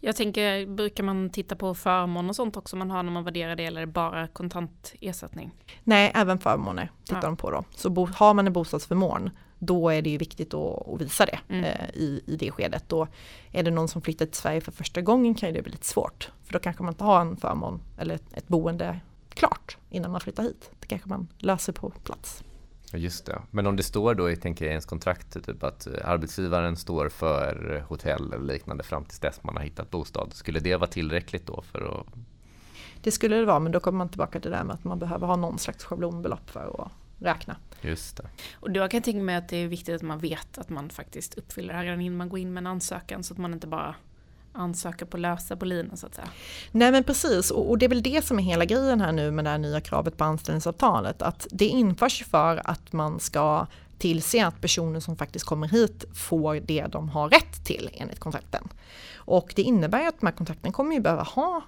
Jag 0.00 0.16
tänker, 0.16 0.66
brukar 0.66 1.04
man 1.04 1.30
titta 1.30 1.56
på 1.56 1.74
förmån 1.74 2.28
och 2.28 2.36
sånt 2.36 2.56
också 2.56 2.76
man 2.76 2.90
har 2.90 3.02
när 3.02 3.12
man 3.12 3.24
värderar 3.24 3.56
det 3.56 3.66
eller 3.66 3.86
bara 3.86 4.26
kontant 4.26 4.94
ersättning? 5.00 5.50
Nej, 5.84 6.12
även 6.14 6.38
förmåner 6.38 6.90
tittar 7.04 7.16
ja. 7.16 7.26
de 7.26 7.36
på 7.36 7.50
då. 7.50 7.64
Så 7.74 7.90
bo, 7.90 8.08
har 8.14 8.34
man 8.34 8.46
en 8.46 8.52
bostadsförmån 8.52 9.30
då 9.60 9.88
är 9.88 10.02
det 10.02 10.10
ju 10.10 10.18
viktigt 10.18 10.54
att, 10.54 10.88
att 10.88 11.00
visa 11.00 11.26
det 11.26 11.38
mm. 11.48 11.64
eh, 11.64 11.90
i, 11.94 12.22
i 12.26 12.36
det 12.36 12.50
skedet. 12.50 12.88
Då 12.88 13.06
är 13.52 13.62
det 13.62 13.70
någon 13.70 13.88
som 13.88 14.02
flyttar 14.02 14.26
till 14.26 14.36
Sverige 14.36 14.60
för 14.60 14.72
första 14.72 15.00
gången 15.00 15.34
kan 15.34 15.52
det 15.52 15.62
bli 15.62 15.72
lite 15.72 15.86
svårt. 15.86 16.30
För 16.44 16.52
då 16.52 16.58
kanske 16.58 16.82
man 16.82 16.92
inte 16.92 17.04
har 17.04 17.20
en 17.20 17.36
förmån 17.36 17.82
eller 17.98 18.14
ett, 18.14 18.32
ett 18.32 18.48
boende 18.48 19.00
klart 19.28 19.76
innan 19.90 20.10
man 20.10 20.20
flyttar 20.20 20.42
hit. 20.42 20.70
Det 20.80 20.86
kanske 20.86 21.08
man 21.08 21.28
löser 21.38 21.72
på 21.72 21.90
plats. 21.90 22.44
Just 22.92 23.26
det. 23.26 23.42
Men 23.50 23.66
om 23.66 23.76
det 23.76 23.82
står 23.82 24.14
då 24.14 24.30
i 24.30 24.36
tänker 24.36 24.64
jag, 24.64 24.70
ens 24.70 24.86
kontrakt 24.86 25.44
typ 25.46 25.62
att 25.62 25.86
eh, 25.86 25.92
arbetsgivaren 26.04 26.76
står 26.76 27.08
för 27.08 27.84
hotell 27.88 28.32
eller 28.32 28.44
liknande 28.44 28.82
fram 28.82 29.04
tills 29.04 29.18
dess 29.18 29.44
man 29.44 29.56
har 29.56 29.64
hittat 29.64 29.90
bostad. 29.90 30.32
Skulle 30.32 30.60
det 30.60 30.76
vara 30.76 30.90
tillräckligt 30.90 31.46
då 31.46 31.62
för 31.62 32.00
att 32.00 32.06
det 33.02 33.10
skulle 33.10 33.36
det 33.36 33.44
vara 33.44 33.58
men 33.58 33.72
då 33.72 33.80
kommer 33.80 33.98
man 33.98 34.08
tillbaka 34.08 34.40
till 34.40 34.50
det 34.50 34.56
där 34.56 34.64
med 34.64 34.74
att 34.74 34.84
man 34.84 34.98
behöver 34.98 35.26
ha 35.26 35.36
någon 35.36 35.58
slags 35.58 35.84
schablonbelopp 35.84 36.50
för 36.50 36.84
att 36.84 36.92
räkna. 37.18 37.56
Just 37.80 38.16
det. 38.16 38.28
Och 38.54 38.70
då 38.70 38.88
kan 38.88 38.98
jag 38.98 39.04
tänka 39.04 39.22
mig 39.22 39.36
att 39.36 39.48
det 39.48 39.56
är 39.56 39.68
viktigt 39.68 39.94
att 39.94 40.02
man 40.02 40.18
vet 40.18 40.58
att 40.58 40.68
man 40.68 40.90
faktiskt 40.90 41.34
uppfyller 41.34 41.68
det 41.68 41.78
här 41.78 41.84
redan 41.84 42.00
innan 42.00 42.16
man 42.16 42.28
går 42.28 42.38
in 42.38 42.52
med 42.52 42.60
en 42.60 42.66
ansökan 42.66 43.22
så 43.22 43.34
att 43.34 43.38
man 43.38 43.52
inte 43.52 43.66
bara 43.66 43.94
ansöka 44.52 45.06
på 45.06 45.16
lösa 45.16 45.56
boliner 45.56 45.96
så 45.96 46.06
att 46.06 46.14
säga. 46.14 46.28
Nej 46.70 46.92
men 46.92 47.04
precis 47.04 47.50
och, 47.50 47.70
och, 47.70 47.78
det 47.78 47.86
är 47.86 47.88
väl 47.88 48.02
det 48.02 48.24
som 48.24 48.38
är 48.38 48.42
hela 48.42 48.64
grejen 48.64 49.00
här 49.00 49.12
nu 49.12 49.30
med 49.30 49.44
det 49.44 49.50
här 49.50 49.58
nya 49.58 49.80
kravet 49.80 50.16
på 50.16 50.24
anställningsavtalet. 50.24 51.22
Att 51.22 51.46
det 51.50 51.66
införs 51.66 52.24
för 52.24 52.62
att 52.64 52.92
man 52.92 53.20
ska 53.20 53.66
tillse 53.98 54.46
att 54.46 54.60
personer 54.60 55.00
som 55.00 55.16
faktiskt 55.16 55.44
kommer 55.44 55.68
hit 55.68 56.04
får 56.14 56.54
det 56.54 56.86
de 56.86 57.08
har 57.08 57.28
rätt 57.28 57.64
till 57.64 57.90
enligt 57.92 58.20
kontrakten. 58.20 58.68
Och 59.14 59.52
det 59.56 59.62
innebär 59.62 60.08
att 60.08 60.20
de 60.20 60.26
här 60.26 60.32
kontrakten 60.32 60.72
kommer 60.72 60.94
ju 60.94 61.00
behöva 61.00 61.22
ha 61.22 61.62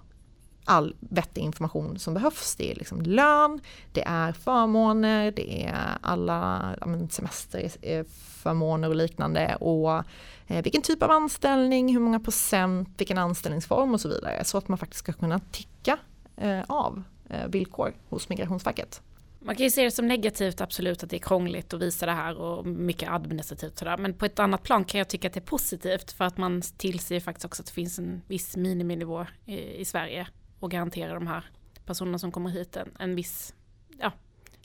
all 0.65 0.95
vettig 1.01 1.41
information 1.41 1.99
som 1.99 2.15
behövs. 2.15 2.57
Det 2.57 2.71
är 2.71 2.75
liksom 2.75 3.03
lön, 3.03 3.61
det 3.93 4.03
är 4.07 4.33
förmåner, 4.33 5.31
det 5.31 5.65
är 5.65 5.99
alla 6.01 6.75
semesterförmåner 7.11 8.89
eh, 8.89 8.91
och 8.91 8.97
liknande 8.97 9.57
och 9.61 10.05
eh, 10.47 10.63
vilken 10.63 10.83
typ 10.83 11.03
av 11.03 11.11
anställning, 11.11 11.93
hur 11.93 12.01
många 12.01 12.21
procent, 12.21 12.89
vilken 12.97 13.19
anställningsform 13.19 13.95
och 13.95 14.01
så 14.01 14.09
vidare. 14.09 14.45
Så 14.45 14.59
att 14.59 14.69
man 14.69 14.79
faktiskt 14.79 14.99
ska 14.99 15.13
kunna 15.13 15.39
ticka 15.39 15.99
eh, 16.37 16.63
av 16.67 17.03
villkor 17.49 17.95
hos 18.09 18.29
Migrationsverket. 18.29 19.03
Man 19.45 19.57
kan 19.57 19.65
ju 19.65 19.71
se 19.71 19.85
det 19.85 19.91
som 19.91 20.09
negativt 20.09 20.61
absolut 20.61 21.03
att 21.03 21.11
det 21.11 21.17
är 21.17 21.19
krångligt 21.19 21.75
att 21.75 21.81
visa 21.81 22.07
det 22.07 22.13
här 22.13 22.37
och 22.37 22.67
mycket 22.67 23.11
administrativt 23.11 23.79
sådär. 23.79 23.97
Men 23.97 24.15
på 24.15 24.25
ett 24.25 24.39
annat 24.39 24.63
plan 24.63 24.85
kan 24.85 24.99
jag 24.99 25.09
tycka 25.09 25.29
att 25.29 25.35
det 25.35 25.41
är 25.41 25.45
positivt 25.45 26.13
för 26.13 26.25
att 26.25 26.37
man 26.37 26.63
tillser 26.77 27.21
faktiskt 27.21 27.45
också 27.45 27.63
att 27.63 27.67
det 27.67 27.73
finns 27.73 27.99
en 27.99 28.23
viss 28.27 28.57
miniminivå 28.57 29.27
i, 29.47 29.81
i 29.81 29.85
Sverige 29.85 30.27
och 30.63 30.71
garantera 30.71 31.15
de 31.15 31.27
här 31.27 31.45
personerna 31.87 32.19
som 32.19 32.33
kommer 32.33 32.51
hit 32.51 32.77
en, 32.77 32.89
en 32.99 33.15
viss 33.15 33.55
ja, 33.99 34.13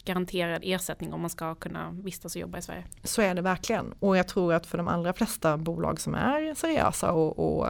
garanterad 0.04 0.62
ersättning 0.66 1.14
om 1.14 1.22
man 1.22 1.30
ska 1.30 1.56
kunna 1.56 1.92
vistas 1.92 2.36
och 2.36 2.42
jobba 2.42 2.58
i 2.58 2.62
Sverige. 2.62 2.84
Så 3.04 3.22
är 3.22 3.36
det 3.36 3.42
verkligen 3.42 3.94
och 4.00 4.18
jag 4.18 4.28
tror 4.28 4.54
att 4.54 4.66
för 4.66 4.78
de 4.78 4.88
allra 4.88 5.14
flesta 5.14 5.58
bolag 5.58 6.00
som 6.00 6.16
är 6.16 6.54
seriösa 6.54 7.12
och, 7.12 7.40
och, 7.40 7.68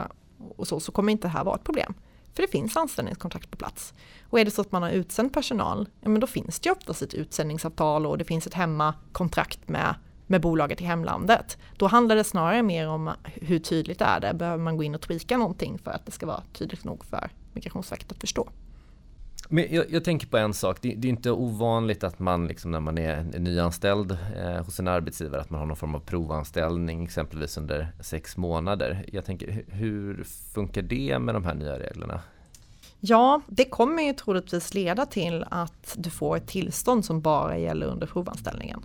och 0.56 0.68
så, 0.68 0.80
så 0.80 0.92
kommer 0.92 1.12
inte 1.12 1.28
det 1.28 1.32
här 1.32 1.44
vara 1.44 1.56
ett 1.56 1.64
problem. 1.64 1.94
För 2.34 2.42
det 2.42 2.48
finns 2.48 2.76
anställningskontrakt 2.76 3.50
på 3.50 3.56
plats. 3.56 3.94
Och 4.22 4.40
är 4.40 4.44
det 4.44 4.50
så 4.50 4.60
att 4.60 4.72
man 4.72 4.82
har 4.82 4.90
utsänd 4.90 5.32
personal, 5.32 5.88
ja 6.00 6.08
men 6.08 6.20
då 6.20 6.26
finns 6.26 6.60
det 6.60 6.68
ju 6.68 6.72
oftast 6.72 7.02
ett 7.02 7.14
utsändningsavtal 7.14 8.06
och 8.06 8.18
det 8.18 8.24
finns 8.24 8.46
ett 8.46 8.54
hemmakontrakt 8.54 9.68
med, 9.68 9.94
med 10.26 10.40
bolaget 10.40 10.80
i 10.80 10.84
hemlandet. 10.84 11.58
Då 11.76 11.86
handlar 11.86 12.16
det 12.16 12.24
snarare 12.24 12.62
mer 12.62 12.88
om 12.88 13.10
hur 13.24 13.58
tydligt 13.58 14.00
är 14.00 14.20
det, 14.20 14.34
behöver 14.34 14.62
man 14.62 14.76
gå 14.76 14.82
in 14.82 14.94
och 14.94 15.00
tweaka 15.00 15.36
någonting 15.38 15.78
för 15.78 15.90
att 15.90 16.06
det 16.06 16.12
ska 16.12 16.26
vara 16.26 16.42
tydligt 16.52 16.84
nog 16.84 17.04
för 17.04 17.30
Migrationsverket 17.58 18.12
att 18.12 18.20
förstå. 18.20 18.48
Men 19.48 19.66
jag, 19.70 19.84
jag, 19.90 20.04
tänker 20.04 20.26
på 20.26 20.36
en 20.36 20.54
sak, 20.54 20.78
det, 20.80 20.94
det, 20.96 21.08
är 21.08 21.10
inte 21.10 21.30
ovanligt 21.30 22.04
att 22.04 22.18
man 22.18 22.46
liksom 22.46 22.70
när 22.70 22.80
man 22.80 22.98
är 22.98 23.22
nyanställd 23.22 24.18
eh, 24.36 24.64
hos 24.64 24.80
en 24.80 24.88
arbetsgivare 24.88 25.40
att 25.40 25.50
man 25.50 25.60
har 25.60 25.66
någon 25.66 25.76
form 25.76 25.94
av 25.94 26.00
provanställning 26.00 27.04
exempelvis 27.04 27.56
under 27.56 27.92
sex 28.00 28.36
månader. 28.36 29.04
Jag 29.12 29.24
tänker 29.24 29.64
hur 29.68 30.24
funkar 30.54 30.82
det 30.82 31.18
med 31.18 31.34
de 31.34 31.44
här 31.44 31.54
nya 31.54 31.78
reglerna? 31.78 32.20
Ja, 33.00 33.40
det 33.46 33.64
kommer 33.64 34.02
ju 34.02 34.12
troligtvis 34.12 34.74
leda 34.74 35.06
till 35.06 35.44
att 35.50 35.94
du 35.96 36.10
får 36.10 36.36
ett 36.36 36.46
tillstånd 36.46 37.04
som 37.04 37.20
bara 37.20 37.58
gäller 37.58 37.86
under 37.86 38.06
provanställningen. 38.06 38.82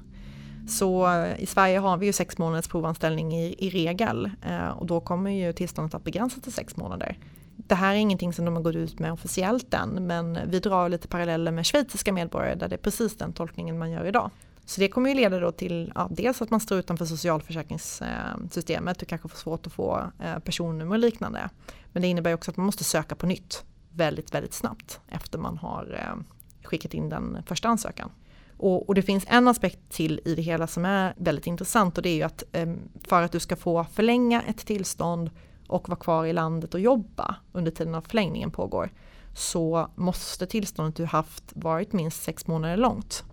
Så 0.67 1.11
eh, 1.11 1.43
i 1.43 1.45
Sverige 1.45 1.79
har 1.79 1.97
vi 1.97 2.05
ju 2.05 2.13
sex 2.13 2.37
månaders 2.37 2.67
provanställning 2.67 3.33
i, 3.33 3.55
i 3.59 3.69
regel 3.69 4.31
eh, 4.41 4.67
och 4.67 4.85
då 4.85 4.99
kommer 4.99 5.31
ju 5.31 5.53
tillståndet 5.53 5.93
att 5.93 6.03
begränsas 6.03 6.41
till 6.41 6.53
sex 6.53 6.77
månader. 6.77 7.17
Det 7.55 7.75
här 7.75 7.93
är 7.93 7.99
ingenting 7.99 8.33
som 8.33 8.45
de 8.45 8.55
har 8.55 8.63
gått 8.63 8.75
ut 8.75 8.99
med 8.99 9.13
officiellt 9.13 9.73
än 9.73 10.07
men 10.07 10.39
vi 10.49 10.59
drar 10.59 10.89
lite 10.89 11.07
paralleller 11.07 11.51
med 11.51 11.65
schweiziska 11.65 12.13
medborgare 12.13 12.55
där 12.55 12.67
det 12.67 12.75
är 12.75 12.77
precis 12.77 13.17
den 13.17 13.33
tolkningen 13.33 13.77
man 13.77 13.91
gör 13.91 14.05
idag. 14.05 14.31
Så 14.65 14.81
det 14.81 14.87
kommer 14.87 15.09
ju 15.09 15.15
leda 15.15 15.39
då 15.39 15.51
till 15.51 15.91
ja, 15.95 16.07
dels 16.11 16.41
att 16.41 16.49
man 16.49 16.59
står 16.59 16.79
utanför 16.79 17.05
socialförsäkringssystemet 17.05 19.01
och 19.01 19.07
kanske 19.07 19.27
får 19.29 19.37
svårt 19.37 19.67
att 19.67 19.73
få 19.73 20.11
eh, 20.19 20.39
personnummer 20.39 20.95
och 20.95 20.99
liknande. 20.99 21.49
Men 21.91 22.01
det 22.01 22.07
innebär 22.07 22.33
också 22.33 22.51
att 22.51 22.57
man 22.57 22.65
måste 22.65 22.83
söka 22.83 23.15
på 23.15 23.25
nytt 23.25 23.63
väldigt, 23.91 24.33
väldigt 24.33 24.53
snabbt 24.53 24.99
efter 25.07 25.39
man 25.39 25.57
har 25.57 25.99
eh, 25.99 26.15
skickat 26.63 26.93
in 26.93 27.09
den 27.09 27.37
första 27.45 27.67
ansökan. 27.67 28.11
Och, 28.57 28.89
och, 28.89 28.95
det 28.95 29.01
finns 29.01 29.25
en 29.27 29.47
aspekt 29.47 29.79
till 29.89 30.21
i 30.25 30.35
det 30.35 30.41
hela 30.41 30.67
som 30.67 30.85
är 30.85 31.13
väldigt 31.17 31.47
intressant 31.47 31.97
och 31.97 32.03
det 32.03 32.09
är 32.09 32.15
ju 32.15 32.23
att 32.23 32.43
eh, 32.51 32.73
för 33.03 33.21
att 33.21 33.31
du 33.31 33.39
ska 33.39 33.55
få 33.55 33.83
förlänga 33.93 34.41
ett 34.41 34.65
tillstånd 34.65 35.29
och 35.73 35.89
vara 35.89 35.99
kvar 35.99 36.25
i 36.25 36.33
landet 36.33 36.73
och 36.73 36.79
jobba 36.79 37.35
under 37.51 37.71
tiden 37.71 37.95
av 37.95 38.01
förlängningen 38.01 38.51
pågår 38.51 38.89
så 39.35 39.89
måste 39.95 40.45
tillståndet 40.45 40.95
du 40.95 41.05
haft 41.05 41.43
varit 41.55 41.93
minst 41.93 42.23
sex 42.23 42.47
månader 42.47 42.77
långt. 42.77 43.23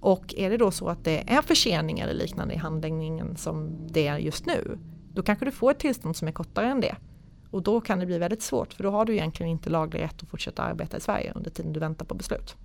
Och 0.00 0.34
är 0.36 0.50
det 0.50 0.56
då 0.56 0.70
så 0.70 0.88
att 0.88 1.04
det 1.04 1.30
är 1.32 1.42
förseningar 1.42 2.08
eller 2.08 2.20
liknande 2.20 2.54
i 2.54 2.56
handläggningen 2.56 3.36
som 3.36 3.86
det 3.90 4.06
är 4.06 4.18
just 4.18 4.46
nu, 4.46 4.78
då 5.14 5.22
kanske 5.22 5.44
du 5.44 5.50
får 5.50 5.70
ett 5.70 5.78
tillstånd 5.78 6.16
som 6.16 6.28
är 6.28 6.32
kortare 6.32 6.66
än 6.66 6.80
det. 6.80 6.96
Och 7.50 7.62
då 7.62 7.80
kan 7.80 7.98
det 7.98 8.06
bli 8.06 8.18
väldigt 8.18 8.42
svårt 8.42 8.72
för 8.72 8.84
då 8.84 8.90
har 8.90 9.04
du 9.04 9.12
egentligen 9.12 9.52
inte 9.52 9.70
laglig 9.70 10.00
rätt 10.00 10.22
att 10.22 10.28
fortsätta 10.28 10.62
arbeta 10.62 10.96
i 10.96 11.00
Sverige 11.00 11.32
under 11.34 11.50
tiden 11.50 11.72
du 11.72 11.80
väntar 11.80 12.06
på 12.06 12.14
beslut. 12.14 12.56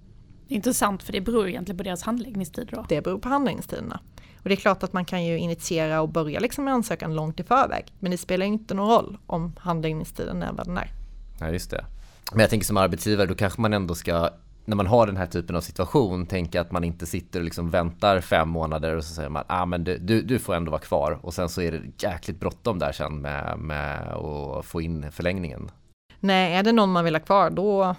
Intressant 0.48 1.04
för 1.04 1.14
det 1.14 1.22
beror 1.22 1.48
egentligen 1.48 1.78
på 1.78 1.84
deras 1.84 2.04
handläggningstider 2.04 2.76
då? 2.76 2.86
Det 2.90 3.02
beror 3.02 3.20
på 3.20 3.30
handläggningstiderna. 3.30 4.00
Och 4.44 4.50
det 4.50 4.56
är 4.56 4.58
klart 4.58 4.84
att 4.84 4.94
man 4.94 5.06
kan 5.06 5.26
ju 5.26 5.38
initiera 5.38 6.02
och 6.02 6.10
börja 6.10 6.40
liksom 6.40 6.66
med 6.66 6.74
ansökan 6.74 7.16
långt 7.16 7.40
i 7.40 7.44
förväg. 7.44 7.86
Men 8.00 8.12
det 8.12 8.18
spelar 8.18 8.46
inte 8.46 8.74
någon 8.74 8.90
roll 8.90 9.18
om 9.28 9.54
handläggningstiden 9.60 10.44
är 10.44 10.54
vad 10.54 10.68
den 10.68 10.78
är. 10.78 10.92
Ja 11.40 11.50
just 11.50 11.72
det. 11.72 11.86
Men 12.32 12.40
jag 12.40 12.50
tänker 12.50 12.66
som 12.66 12.78
arbetsgivare 12.78 13.28
då 13.28 13.36
kanske 13.36 13.62
man 13.62 13.74
ändå 13.74 13.96
ska 13.96 14.30
när 14.66 14.76
man 14.76 14.88
har 14.88 15.08
den 15.08 15.18
här 15.18 15.26
typen 15.26 15.56
av 15.56 15.62
situation 15.62 16.26
tänka 16.26 16.62
att 16.62 16.72
man 16.72 16.84
inte 16.84 17.06
sitter 17.06 17.40
och 17.40 17.46
liksom 17.46 17.70
väntar 17.70 18.22
fem 18.22 18.50
månader 18.50 18.96
och 18.96 19.04
så 19.04 19.14
säger 19.14 19.30
man 19.30 19.44
ah, 19.48 19.66
men 19.66 19.84
du, 19.84 19.98
du, 19.98 20.22
du 20.22 20.40
får 20.40 20.56
ändå 20.56 20.72
vara 20.72 20.82
kvar 20.82 21.20
och 21.22 21.34
sen 21.34 21.50
så 21.50 21.62
är 21.62 21.72
det 21.72 22.08
jäkligt 22.08 22.40
bråttom 22.40 22.80
där 22.80 22.92
sen 22.92 23.22
med, 23.22 23.60
med 23.60 24.08
att 24.08 24.66
få 24.66 24.82
in 24.82 25.12
förlängningen. 25.12 25.72
Nej, 26.20 26.56
är 26.56 26.64
det 26.64 26.72
någon 26.72 26.92
man 26.92 27.06
vill 27.06 27.16
ha 27.16 27.20
kvar 27.20 27.50
då, 27.50 27.96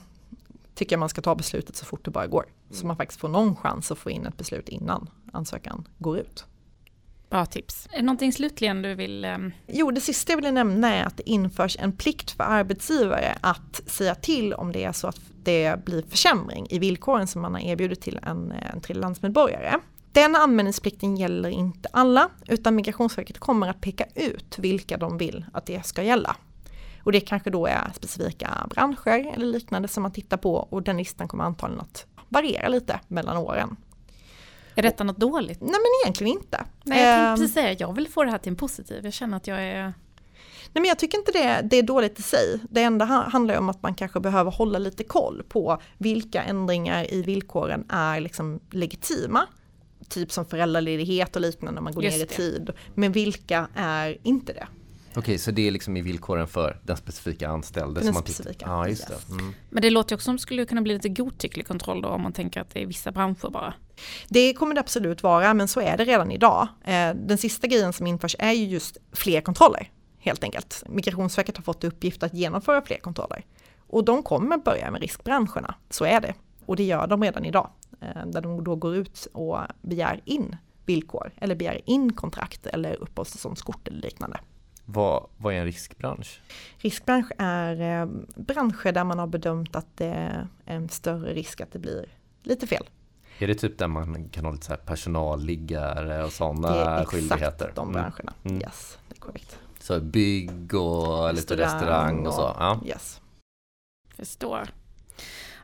tycker 0.74 0.92
jag 0.92 1.00
man 1.00 1.08
ska 1.08 1.22
ta 1.22 1.34
beslutet 1.34 1.76
så 1.76 1.84
fort 1.84 2.04
det 2.04 2.10
bara 2.10 2.26
går. 2.26 2.44
Så 2.70 2.76
mm. 2.76 2.88
man 2.88 2.96
faktiskt 2.96 3.20
får 3.20 3.28
någon 3.28 3.56
chans 3.56 3.90
att 3.90 3.98
få 3.98 4.10
in 4.10 4.26
ett 4.26 4.36
beslut 4.36 4.68
innan 4.68 5.10
ansökan 5.32 5.88
går 5.98 6.18
ut. 6.18 6.44
Bra 7.30 7.46
tips. 7.46 7.88
Är 7.92 7.96
det 7.96 8.02
någonting 8.02 8.32
slutligen 8.32 8.82
du 8.82 8.94
vill? 8.94 9.24
Um... 9.24 9.52
Jo, 9.66 9.90
det 9.90 10.00
sista 10.00 10.32
jag 10.32 10.42
vill 10.42 10.54
nämna 10.54 10.94
är 10.94 11.04
att 11.04 11.16
det 11.16 11.30
införs 11.30 11.76
en 11.80 11.92
plikt 11.92 12.30
för 12.30 12.44
arbetsgivare 12.44 13.38
att 13.40 13.82
säga 13.86 14.14
till 14.14 14.54
om 14.54 14.72
det 14.72 14.84
är 14.84 14.92
så 14.92 15.06
att 15.06 15.20
det 15.42 15.84
blir 15.84 16.02
försämring 16.02 16.66
i 16.70 16.78
villkoren 16.78 17.26
som 17.26 17.42
man 17.42 17.54
har 17.54 17.60
erbjudit 17.60 18.00
till 18.00 18.20
en, 18.22 18.52
en 18.52 18.80
tredjelandsmedborgare. 18.80 19.80
Den 20.12 20.36
anmälningsplikten 20.36 21.16
gäller 21.16 21.48
inte 21.48 21.88
alla, 21.92 22.28
utan 22.46 22.74
Migrationsverket 22.74 23.38
kommer 23.38 23.68
att 23.68 23.80
peka 23.80 24.04
ut 24.14 24.58
vilka 24.58 24.96
de 24.96 25.18
vill 25.18 25.44
att 25.52 25.66
det 25.66 25.86
ska 25.86 26.02
gälla. 26.02 26.36
Och 27.04 27.12
det 27.12 27.20
kanske 27.20 27.50
då 27.50 27.66
är 27.66 27.90
specifika 27.94 28.66
branscher 28.70 29.32
eller 29.34 29.46
liknande 29.46 29.88
som 29.88 30.02
man 30.02 30.12
tittar 30.12 30.36
på 30.36 30.54
och 30.54 30.82
den 30.82 30.96
listan 30.96 31.28
kommer 31.28 31.44
antagligen 31.44 31.80
att 31.80 32.06
variera 32.28 32.68
lite 32.68 33.00
mellan 33.08 33.36
åren. 33.36 33.76
Är 34.74 34.82
detta 34.82 35.04
något 35.04 35.18
dåligt? 35.18 35.60
Nej 35.60 35.70
men 35.70 36.04
egentligen 36.04 36.32
inte. 36.32 36.64
Nej, 36.84 37.02
jag 37.02 37.14
tänkte 37.14 37.28
ehm. 37.28 37.36
precis 37.36 37.54
säga, 37.54 37.72
jag 37.72 37.92
vill 37.92 38.08
få 38.08 38.24
det 38.24 38.30
här 38.30 38.38
till 38.38 38.50
en 38.50 38.56
positiv. 38.56 39.04
Jag 39.04 39.12
känner 39.12 39.36
att 39.36 39.46
jag 39.46 39.62
är... 39.62 39.82
Nej 40.72 40.80
men 40.80 40.84
jag 40.84 40.98
tycker 40.98 41.18
inte 41.18 41.32
det, 41.32 41.60
det 41.70 41.76
är 41.76 41.82
dåligt 41.82 42.18
i 42.18 42.22
sig. 42.22 42.60
Det 42.70 42.82
enda 42.82 43.04
handlar 43.04 43.58
om 43.58 43.68
att 43.68 43.82
man 43.82 43.94
kanske 43.94 44.20
behöver 44.20 44.50
hålla 44.50 44.78
lite 44.78 45.04
koll 45.04 45.42
på 45.48 45.80
vilka 45.98 46.42
ändringar 46.42 47.14
i 47.14 47.22
villkoren 47.22 47.84
är 47.88 48.20
liksom 48.20 48.60
legitima. 48.70 49.46
Typ 50.08 50.32
som 50.32 50.44
föräldraledighet 50.46 51.36
och 51.36 51.42
liknande 51.42 51.74
när 51.74 51.82
man 51.82 51.92
går 51.92 52.04
Just 52.04 52.16
ner 52.16 52.24
i 52.24 52.28
tid. 52.28 52.70
Men 52.94 53.12
vilka 53.12 53.68
är 53.74 54.18
inte 54.22 54.52
det? 54.52 54.66
Okej, 55.16 55.38
så 55.38 55.50
det 55.50 55.66
är 55.66 55.70
liksom 55.70 55.96
i 55.96 56.00
villkoren 56.00 56.46
för 56.48 56.80
den 56.82 56.96
specifika 56.96 57.48
anställde? 57.48 58.00
Den 58.00 58.14
specifika. 58.14 58.66
Ja, 58.68 58.88
just 58.88 59.08
det. 59.08 59.32
Mm. 59.32 59.54
Men 59.70 59.82
det 59.82 59.90
låter 59.90 60.14
också 60.14 60.24
som 60.24 60.36
det 60.36 60.42
skulle 60.42 60.64
kunna 60.64 60.82
bli 60.82 60.94
lite 60.94 61.08
godtycklig 61.08 61.66
kontroll 61.66 62.02
då 62.02 62.08
om 62.08 62.22
man 62.22 62.32
tänker 62.32 62.60
att 62.60 62.70
det 62.70 62.82
är 62.82 62.86
vissa 62.86 63.12
branscher 63.12 63.50
bara. 63.50 63.74
Det 64.28 64.54
kommer 64.54 64.74
det 64.74 64.80
absolut 64.80 65.22
vara, 65.22 65.54
men 65.54 65.68
så 65.68 65.80
är 65.80 65.96
det 65.96 66.04
redan 66.04 66.30
idag. 66.30 66.68
Eh, 66.84 67.14
den 67.14 67.38
sista 67.38 67.66
grejen 67.66 67.92
som 67.92 68.06
införs 68.06 68.36
är 68.38 68.52
ju 68.52 68.64
just 68.64 68.96
fler 69.12 69.40
kontroller, 69.40 69.90
helt 70.18 70.44
enkelt. 70.44 70.82
Migrationsverket 70.88 71.56
har 71.56 71.64
fått 71.64 71.84
i 71.84 71.86
uppgift 71.86 72.22
att 72.22 72.34
genomföra 72.34 72.82
fler 72.82 72.98
kontroller. 72.98 73.44
Och 73.86 74.04
de 74.04 74.22
kommer 74.22 74.58
börja 74.58 74.90
med 74.90 75.00
riskbranscherna, 75.00 75.74
så 75.90 76.04
är 76.04 76.20
det. 76.20 76.34
Och 76.66 76.76
det 76.76 76.84
gör 76.84 77.06
de 77.06 77.22
redan 77.22 77.44
idag, 77.44 77.70
eh, 78.00 78.26
där 78.26 78.40
de 78.40 78.64
då 78.64 78.76
går 78.76 78.96
ut 78.96 79.26
och 79.32 79.58
begär 79.82 80.20
in 80.24 80.56
villkor, 80.86 81.32
eller 81.36 81.54
begär 81.54 81.80
in 81.84 82.12
kontrakt 82.12 82.66
eller 82.66 82.94
uppehållstillståndskort 82.94 83.88
eller 83.88 84.00
liknande. 84.00 84.40
Vad, 84.84 85.26
vad 85.36 85.54
är 85.54 85.58
en 85.58 85.64
riskbransch? 85.64 86.40
Riskbransch 86.78 87.30
är 87.38 88.02
eh, 88.02 88.08
branscher 88.36 88.92
där 88.92 89.04
man 89.04 89.18
har 89.18 89.26
bedömt 89.26 89.76
att 89.76 89.96
det 89.96 90.06
är 90.06 90.48
en 90.64 90.88
större 90.88 91.34
risk 91.34 91.60
att 91.60 91.72
det 91.72 91.78
blir 91.78 92.06
lite 92.42 92.66
fel. 92.66 92.84
Är 93.38 93.46
det 93.46 93.54
typ 93.54 93.78
där 93.78 93.88
man 93.88 94.28
kan 94.28 94.44
ha 94.44 94.52
lite 94.52 94.66
så 94.66 94.72
här 94.72 94.80
personalliggare 94.80 96.24
och 96.24 96.32
sådana 96.32 97.04
skyldigheter? 97.04 97.38
Det 97.38 97.44
är 97.44 97.48
exakt 97.48 97.76
de 97.76 97.88
mm. 97.88 98.02
branscherna, 98.02 98.32
mm. 98.44 98.62
yes, 98.62 98.98
det 99.08 99.16
är 99.16 99.20
korrekt. 99.20 99.58
Så 99.78 100.00
bygg 100.00 100.74
och 100.74 101.28
restaurang 101.28 101.34
lite 101.34 101.56
restaurang 101.56 102.26
och, 102.26 102.34
så? 102.34 102.56
Ja. 102.58 102.80
Yes. 102.86 103.20
Förstår. 104.16 104.68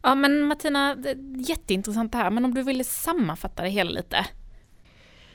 Ja 0.03 0.15
men 0.15 0.43
Martina, 0.43 0.97
jätteintressant 1.37 2.13
det 2.13 2.19
här, 2.19 2.31
men 2.31 2.45
om 2.45 2.55
du 2.55 2.63
ville 2.63 2.85
sammanfatta 2.85 3.63
det 3.63 3.69
hela 3.69 3.91
lite. 3.91 4.27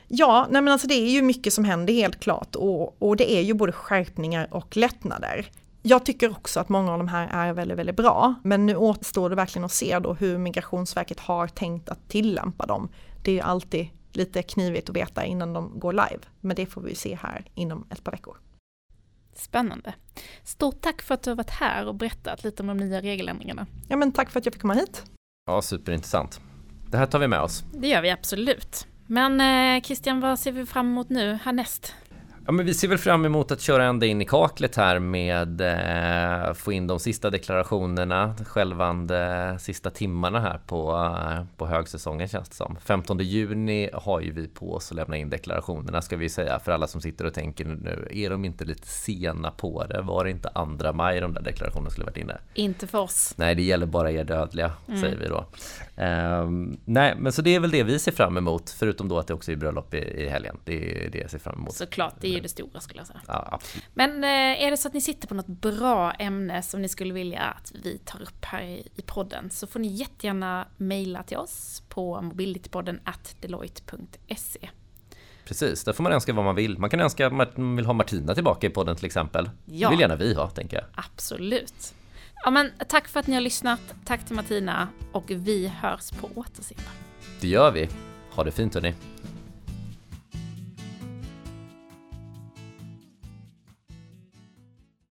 Ja, 0.08 0.46
nej 0.50 0.62
men 0.62 0.72
alltså 0.72 0.88
det 0.88 0.94
är 0.94 1.10
ju 1.10 1.22
mycket 1.22 1.52
som 1.52 1.64
händer 1.64 1.94
helt 1.94 2.20
klart 2.20 2.56
och, 2.56 3.02
och 3.02 3.16
det 3.16 3.32
är 3.32 3.40
ju 3.40 3.54
både 3.54 3.72
skärpningar 3.72 4.48
och 4.50 4.76
lättnader. 4.76 5.50
Jag 5.82 6.06
tycker 6.06 6.30
också 6.30 6.60
att 6.60 6.68
många 6.68 6.92
av 6.92 6.98
de 6.98 7.08
här 7.08 7.48
är 7.48 7.52
väldigt, 7.52 7.78
väldigt 7.78 7.96
bra. 7.96 8.34
Men 8.44 8.66
nu 8.66 8.76
återstår 8.76 9.30
det 9.30 9.36
verkligen 9.36 9.64
att 9.64 9.72
se 9.72 9.98
då 9.98 10.14
hur 10.14 10.38
Migrationsverket 10.38 11.20
har 11.20 11.48
tänkt 11.48 11.88
att 11.88 12.08
tillämpa 12.08 12.66
dem. 12.66 12.88
Det 13.22 13.30
är 13.30 13.34
ju 13.34 13.40
alltid 13.40 13.88
lite 14.12 14.42
knivigt 14.42 14.90
att 14.90 14.96
veta 14.96 15.24
innan 15.24 15.52
de 15.52 15.78
går 15.78 15.92
live. 15.92 16.20
Men 16.40 16.56
det 16.56 16.66
får 16.66 16.80
vi 16.80 16.94
se 16.94 17.18
här 17.22 17.44
inom 17.54 17.86
ett 17.90 18.04
par 18.04 18.12
veckor. 18.12 18.36
Spännande. 19.34 19.94
Stort 20.44 20.80
tack 20.80 21.02
för 21.02 21.14
att 21.14 21.22
du 21.22 21.30
har 21.30 21.36
varit 21.36 21.50
här 21.50 21.86
och 21.86 21.94
berättat 21.94 22.44
lite 22.44 22.62
om 22.62 22.66
de 22.66 22.76
nya 22.76 23.00
regeländringarna. 23.00 23.66
Ja 23.88 23.96
men 23.96 24.12
tack 24.12 24.30
för 24.30 24.40
att 24.40 24.46
jag 24.46 24.54
fick 24.54 24.62
komma 24.62 24.74
hit. 24.74 25.02
Ja, 25.46 25.62
superintressant. 25.62 26.40
Det 26.90 26.96
här 26.96 27.06
tar 27.06 27.18
vi 27.18 27.28
med 27.28 27.40
oss. 27.40 27.64
Det 27.72 27.88
gör 27.88 28.02
vi 28.02 28.10
absolut. 28.10 28.86
Men 29.06 29.40
eh, 29.40 29.82
Christian, 29.82 30.20
vad 30.20 30.38
ser 30.38 30.52
vi 30.52 30.66
fram 30.66 30.86
emot 30.86 31.08
nu 31.08 31.38
härnäst? 31.44 31.94
Ja, 32.48 32.52
men 32.52 32.66
vi 32.66 32.74
ser 32.74 32.88
väl 32.88 32.98
fram 32.98 33.24
emot 33.24 33.50
att 33.50 33.60
köra 33.60 33.84
ända 33.84 34.06
in 34.06 34.22
i 34.22 34.24
kaklet 34.24 34.76
här 34.76 34.98
med 34.98 35.60
eh, 35.60 36.54
få 36.54 36.72
in 36.72 36.86
de 36.86 37.00
sista 37.00 37.30
deklarationerna, 37.30 38.34
självande 38.46 39.56
sista 39.60 39.90
timmarna 39.90 40.40
här 40.40 40.60
på, 40.66 40.92
eh, 40.94 41.44
på 41.56 41.66
högsäsongen 41.66 42.28
känns 42.28 42.48
det 42.48 42.54
som. 42.54 42.76
15 42.84 43.18
juni 43.18 43.90
har 43.92 44.20
ju 44.20 44.32
vi 44.32 44.48
på 44.48 44.74
oss 44.74 44.90
att 44.90 44.96
lämna 44.96 45.16
in 45.16 45.30
deklarationerna 45.30 46.02
ska 46.02 46.16
vi 46.16 46.28
säga 46.28 46.58
för 46.58 46.72
alla 46.72 46.86
som 46.86 47.00
sitter 47.00 47.24
och 47.24 47.34
tänker 47.34 47.64
nu, 47.64 48.08
är 48.10 48.30
de 48.30 48.44
inte 48.44 48.64
lite 48.64 48.86
sena 48.86 49.50
på 49.50 49.84
det? 49.84 50.00
Var 50.02 50.24
det 50.24 50.30
inte 50.30 50.48
andra 50.48 50.92
maj 50.92 51.20
de 51.20 51.34
där 51.34 51.42
deklarationerna 51.42 51.90
skulle 51.90 52.04
varit 52.04 52.16
inne? 52.16 52.38
Inte 52.54 52.86
för 52.86 52.98
oss. 52.98 53.34
Nej, 53.36 53.54
det 53.54 53.62
gäller 53.62 53.86
bara 53.86 54.10
er 54.10 54.24
dödliga, 54.24 54.72
mm. 54.88 55.00
säger 55.00 55.16
vi 55.16 55.28
då. 55.28 55.46
Um, 56.02 56.76
nej, 56.84 57.14
men 57.18 57.32
så 57.32 57.42
det 57.42 57.54
är 57.54 57.60
väl 57.60 57.70
det 57.70 57.82
vi 57.82 57.98
ser 57.98 58.12
fram 58.12 58.36
emot, 58.36 58.70
förutom 58.70 59.08
då 59.08 59.18
att 59.18 59.26
det 59.26 59.34
också 59.34 59.52
är 59.52 59.56
bröllop 59.56 59.94
i, 59.94 59.98
i 59.98 60.28
helgen. 60.28 60.56
Det 60.64 61.06
är 61.06 61.10
det 61.10 61.18
jag 61.18 61.30
ser 61.30 61.38
fram 61.38 61.54
emot. 61.54 61.74
Såklart, 61.74 62.14
det 62.20 62.35
ju 62.36 62.42
det 62.42 62.48
stora 62.48 62.80
skulle 62.80 63.00
jag 63.00 63.06
säga. 63.06 63.20
Ja. 63.26 63.60
Men 63.94 64.24
eh, 64.24 64.64
är 64.64 64.70
det 64.70 64.76
så 64.76 64.88
att 64.88 64.94
ni 64.94 65.00
sitter 65.00 65.28
på 65.28 65.34
något 65.34 65.46
bra 65.46 66.12
ämne 66.12 66.62
som 66.62 66.82
ni 66.82 66.88
skulle 66.88 67.14
vilja 67.14 67.40
att 67.40 67.72
vi 67.84 67.98
tar 67.98 68.22
upp 68.22 68.44
här 68.44 68.62
i, 68.62 68.88
i 68.96 69.02
podden 69.02 69.50
så 69.50 69.66
får 69.66 69.80
ni 69.80 69.88
jättegärna 69.88 70.68
mejla 70.76 71.22
till 71.22 71.36
oss 71.36 71.82
på 71.88 72.22
mobilitypodden 72.22 73.00
at 73.04 73.36
deloitte.se. 73.40 74.68
Precis, 75.44 75.84
där 75.84 75.92
får 75.92 76.02
man 76.02 76.12
önska 76.12 76.32
vad 76.32 76.44
man 76.44 76.54
vill. 76.54 76.78
Man 76.78 76.90
kan 76.90 77.00
önska 77.00 77.26
att 77.26 77.56
man 77.56 77.76
vill 77.76 77.86
ha 77.86 77.92
Martina 77.92 78.34
tillbaka 78.34 78.66
i 78.66 78.70
podden 78.70 78.96
till 78.96 79.06
exempel. 79.06 79.50
Ja. 79.64 79.88
Det 79.88 79.92
vill 79.92 80.00
gärna 80.00 80.16
vi 80.16 80.34
ha, 80.34 80.50
tänker 80.50 80.76
jag. 80.76 80.84
Absolut. 80.94 81.94
Ja, 82.44 82.50
men 82.50 82.70
tack 82.88 83.08
för 83.08 83.20
att 83.20 83.26
ni 83.26 83.34
har 83.34 83.40
lyssnat. 83.40 83.80
Tack 84.04 84.26
till 84.26 84.36
Martina 84.36 84.88
och 85.12 85.24
vi 85.28 85.68
hörs 85.68 86.10
på 86.10 86.30
återseende. 86.34 86.90
Det 87.40 87.48
gör 87.48 87.70
vi. 87.70 87.88
Ha 88.30 88.44
det 88.44 88.50
fint 88.50 88.74
hörni. 88.74 88.94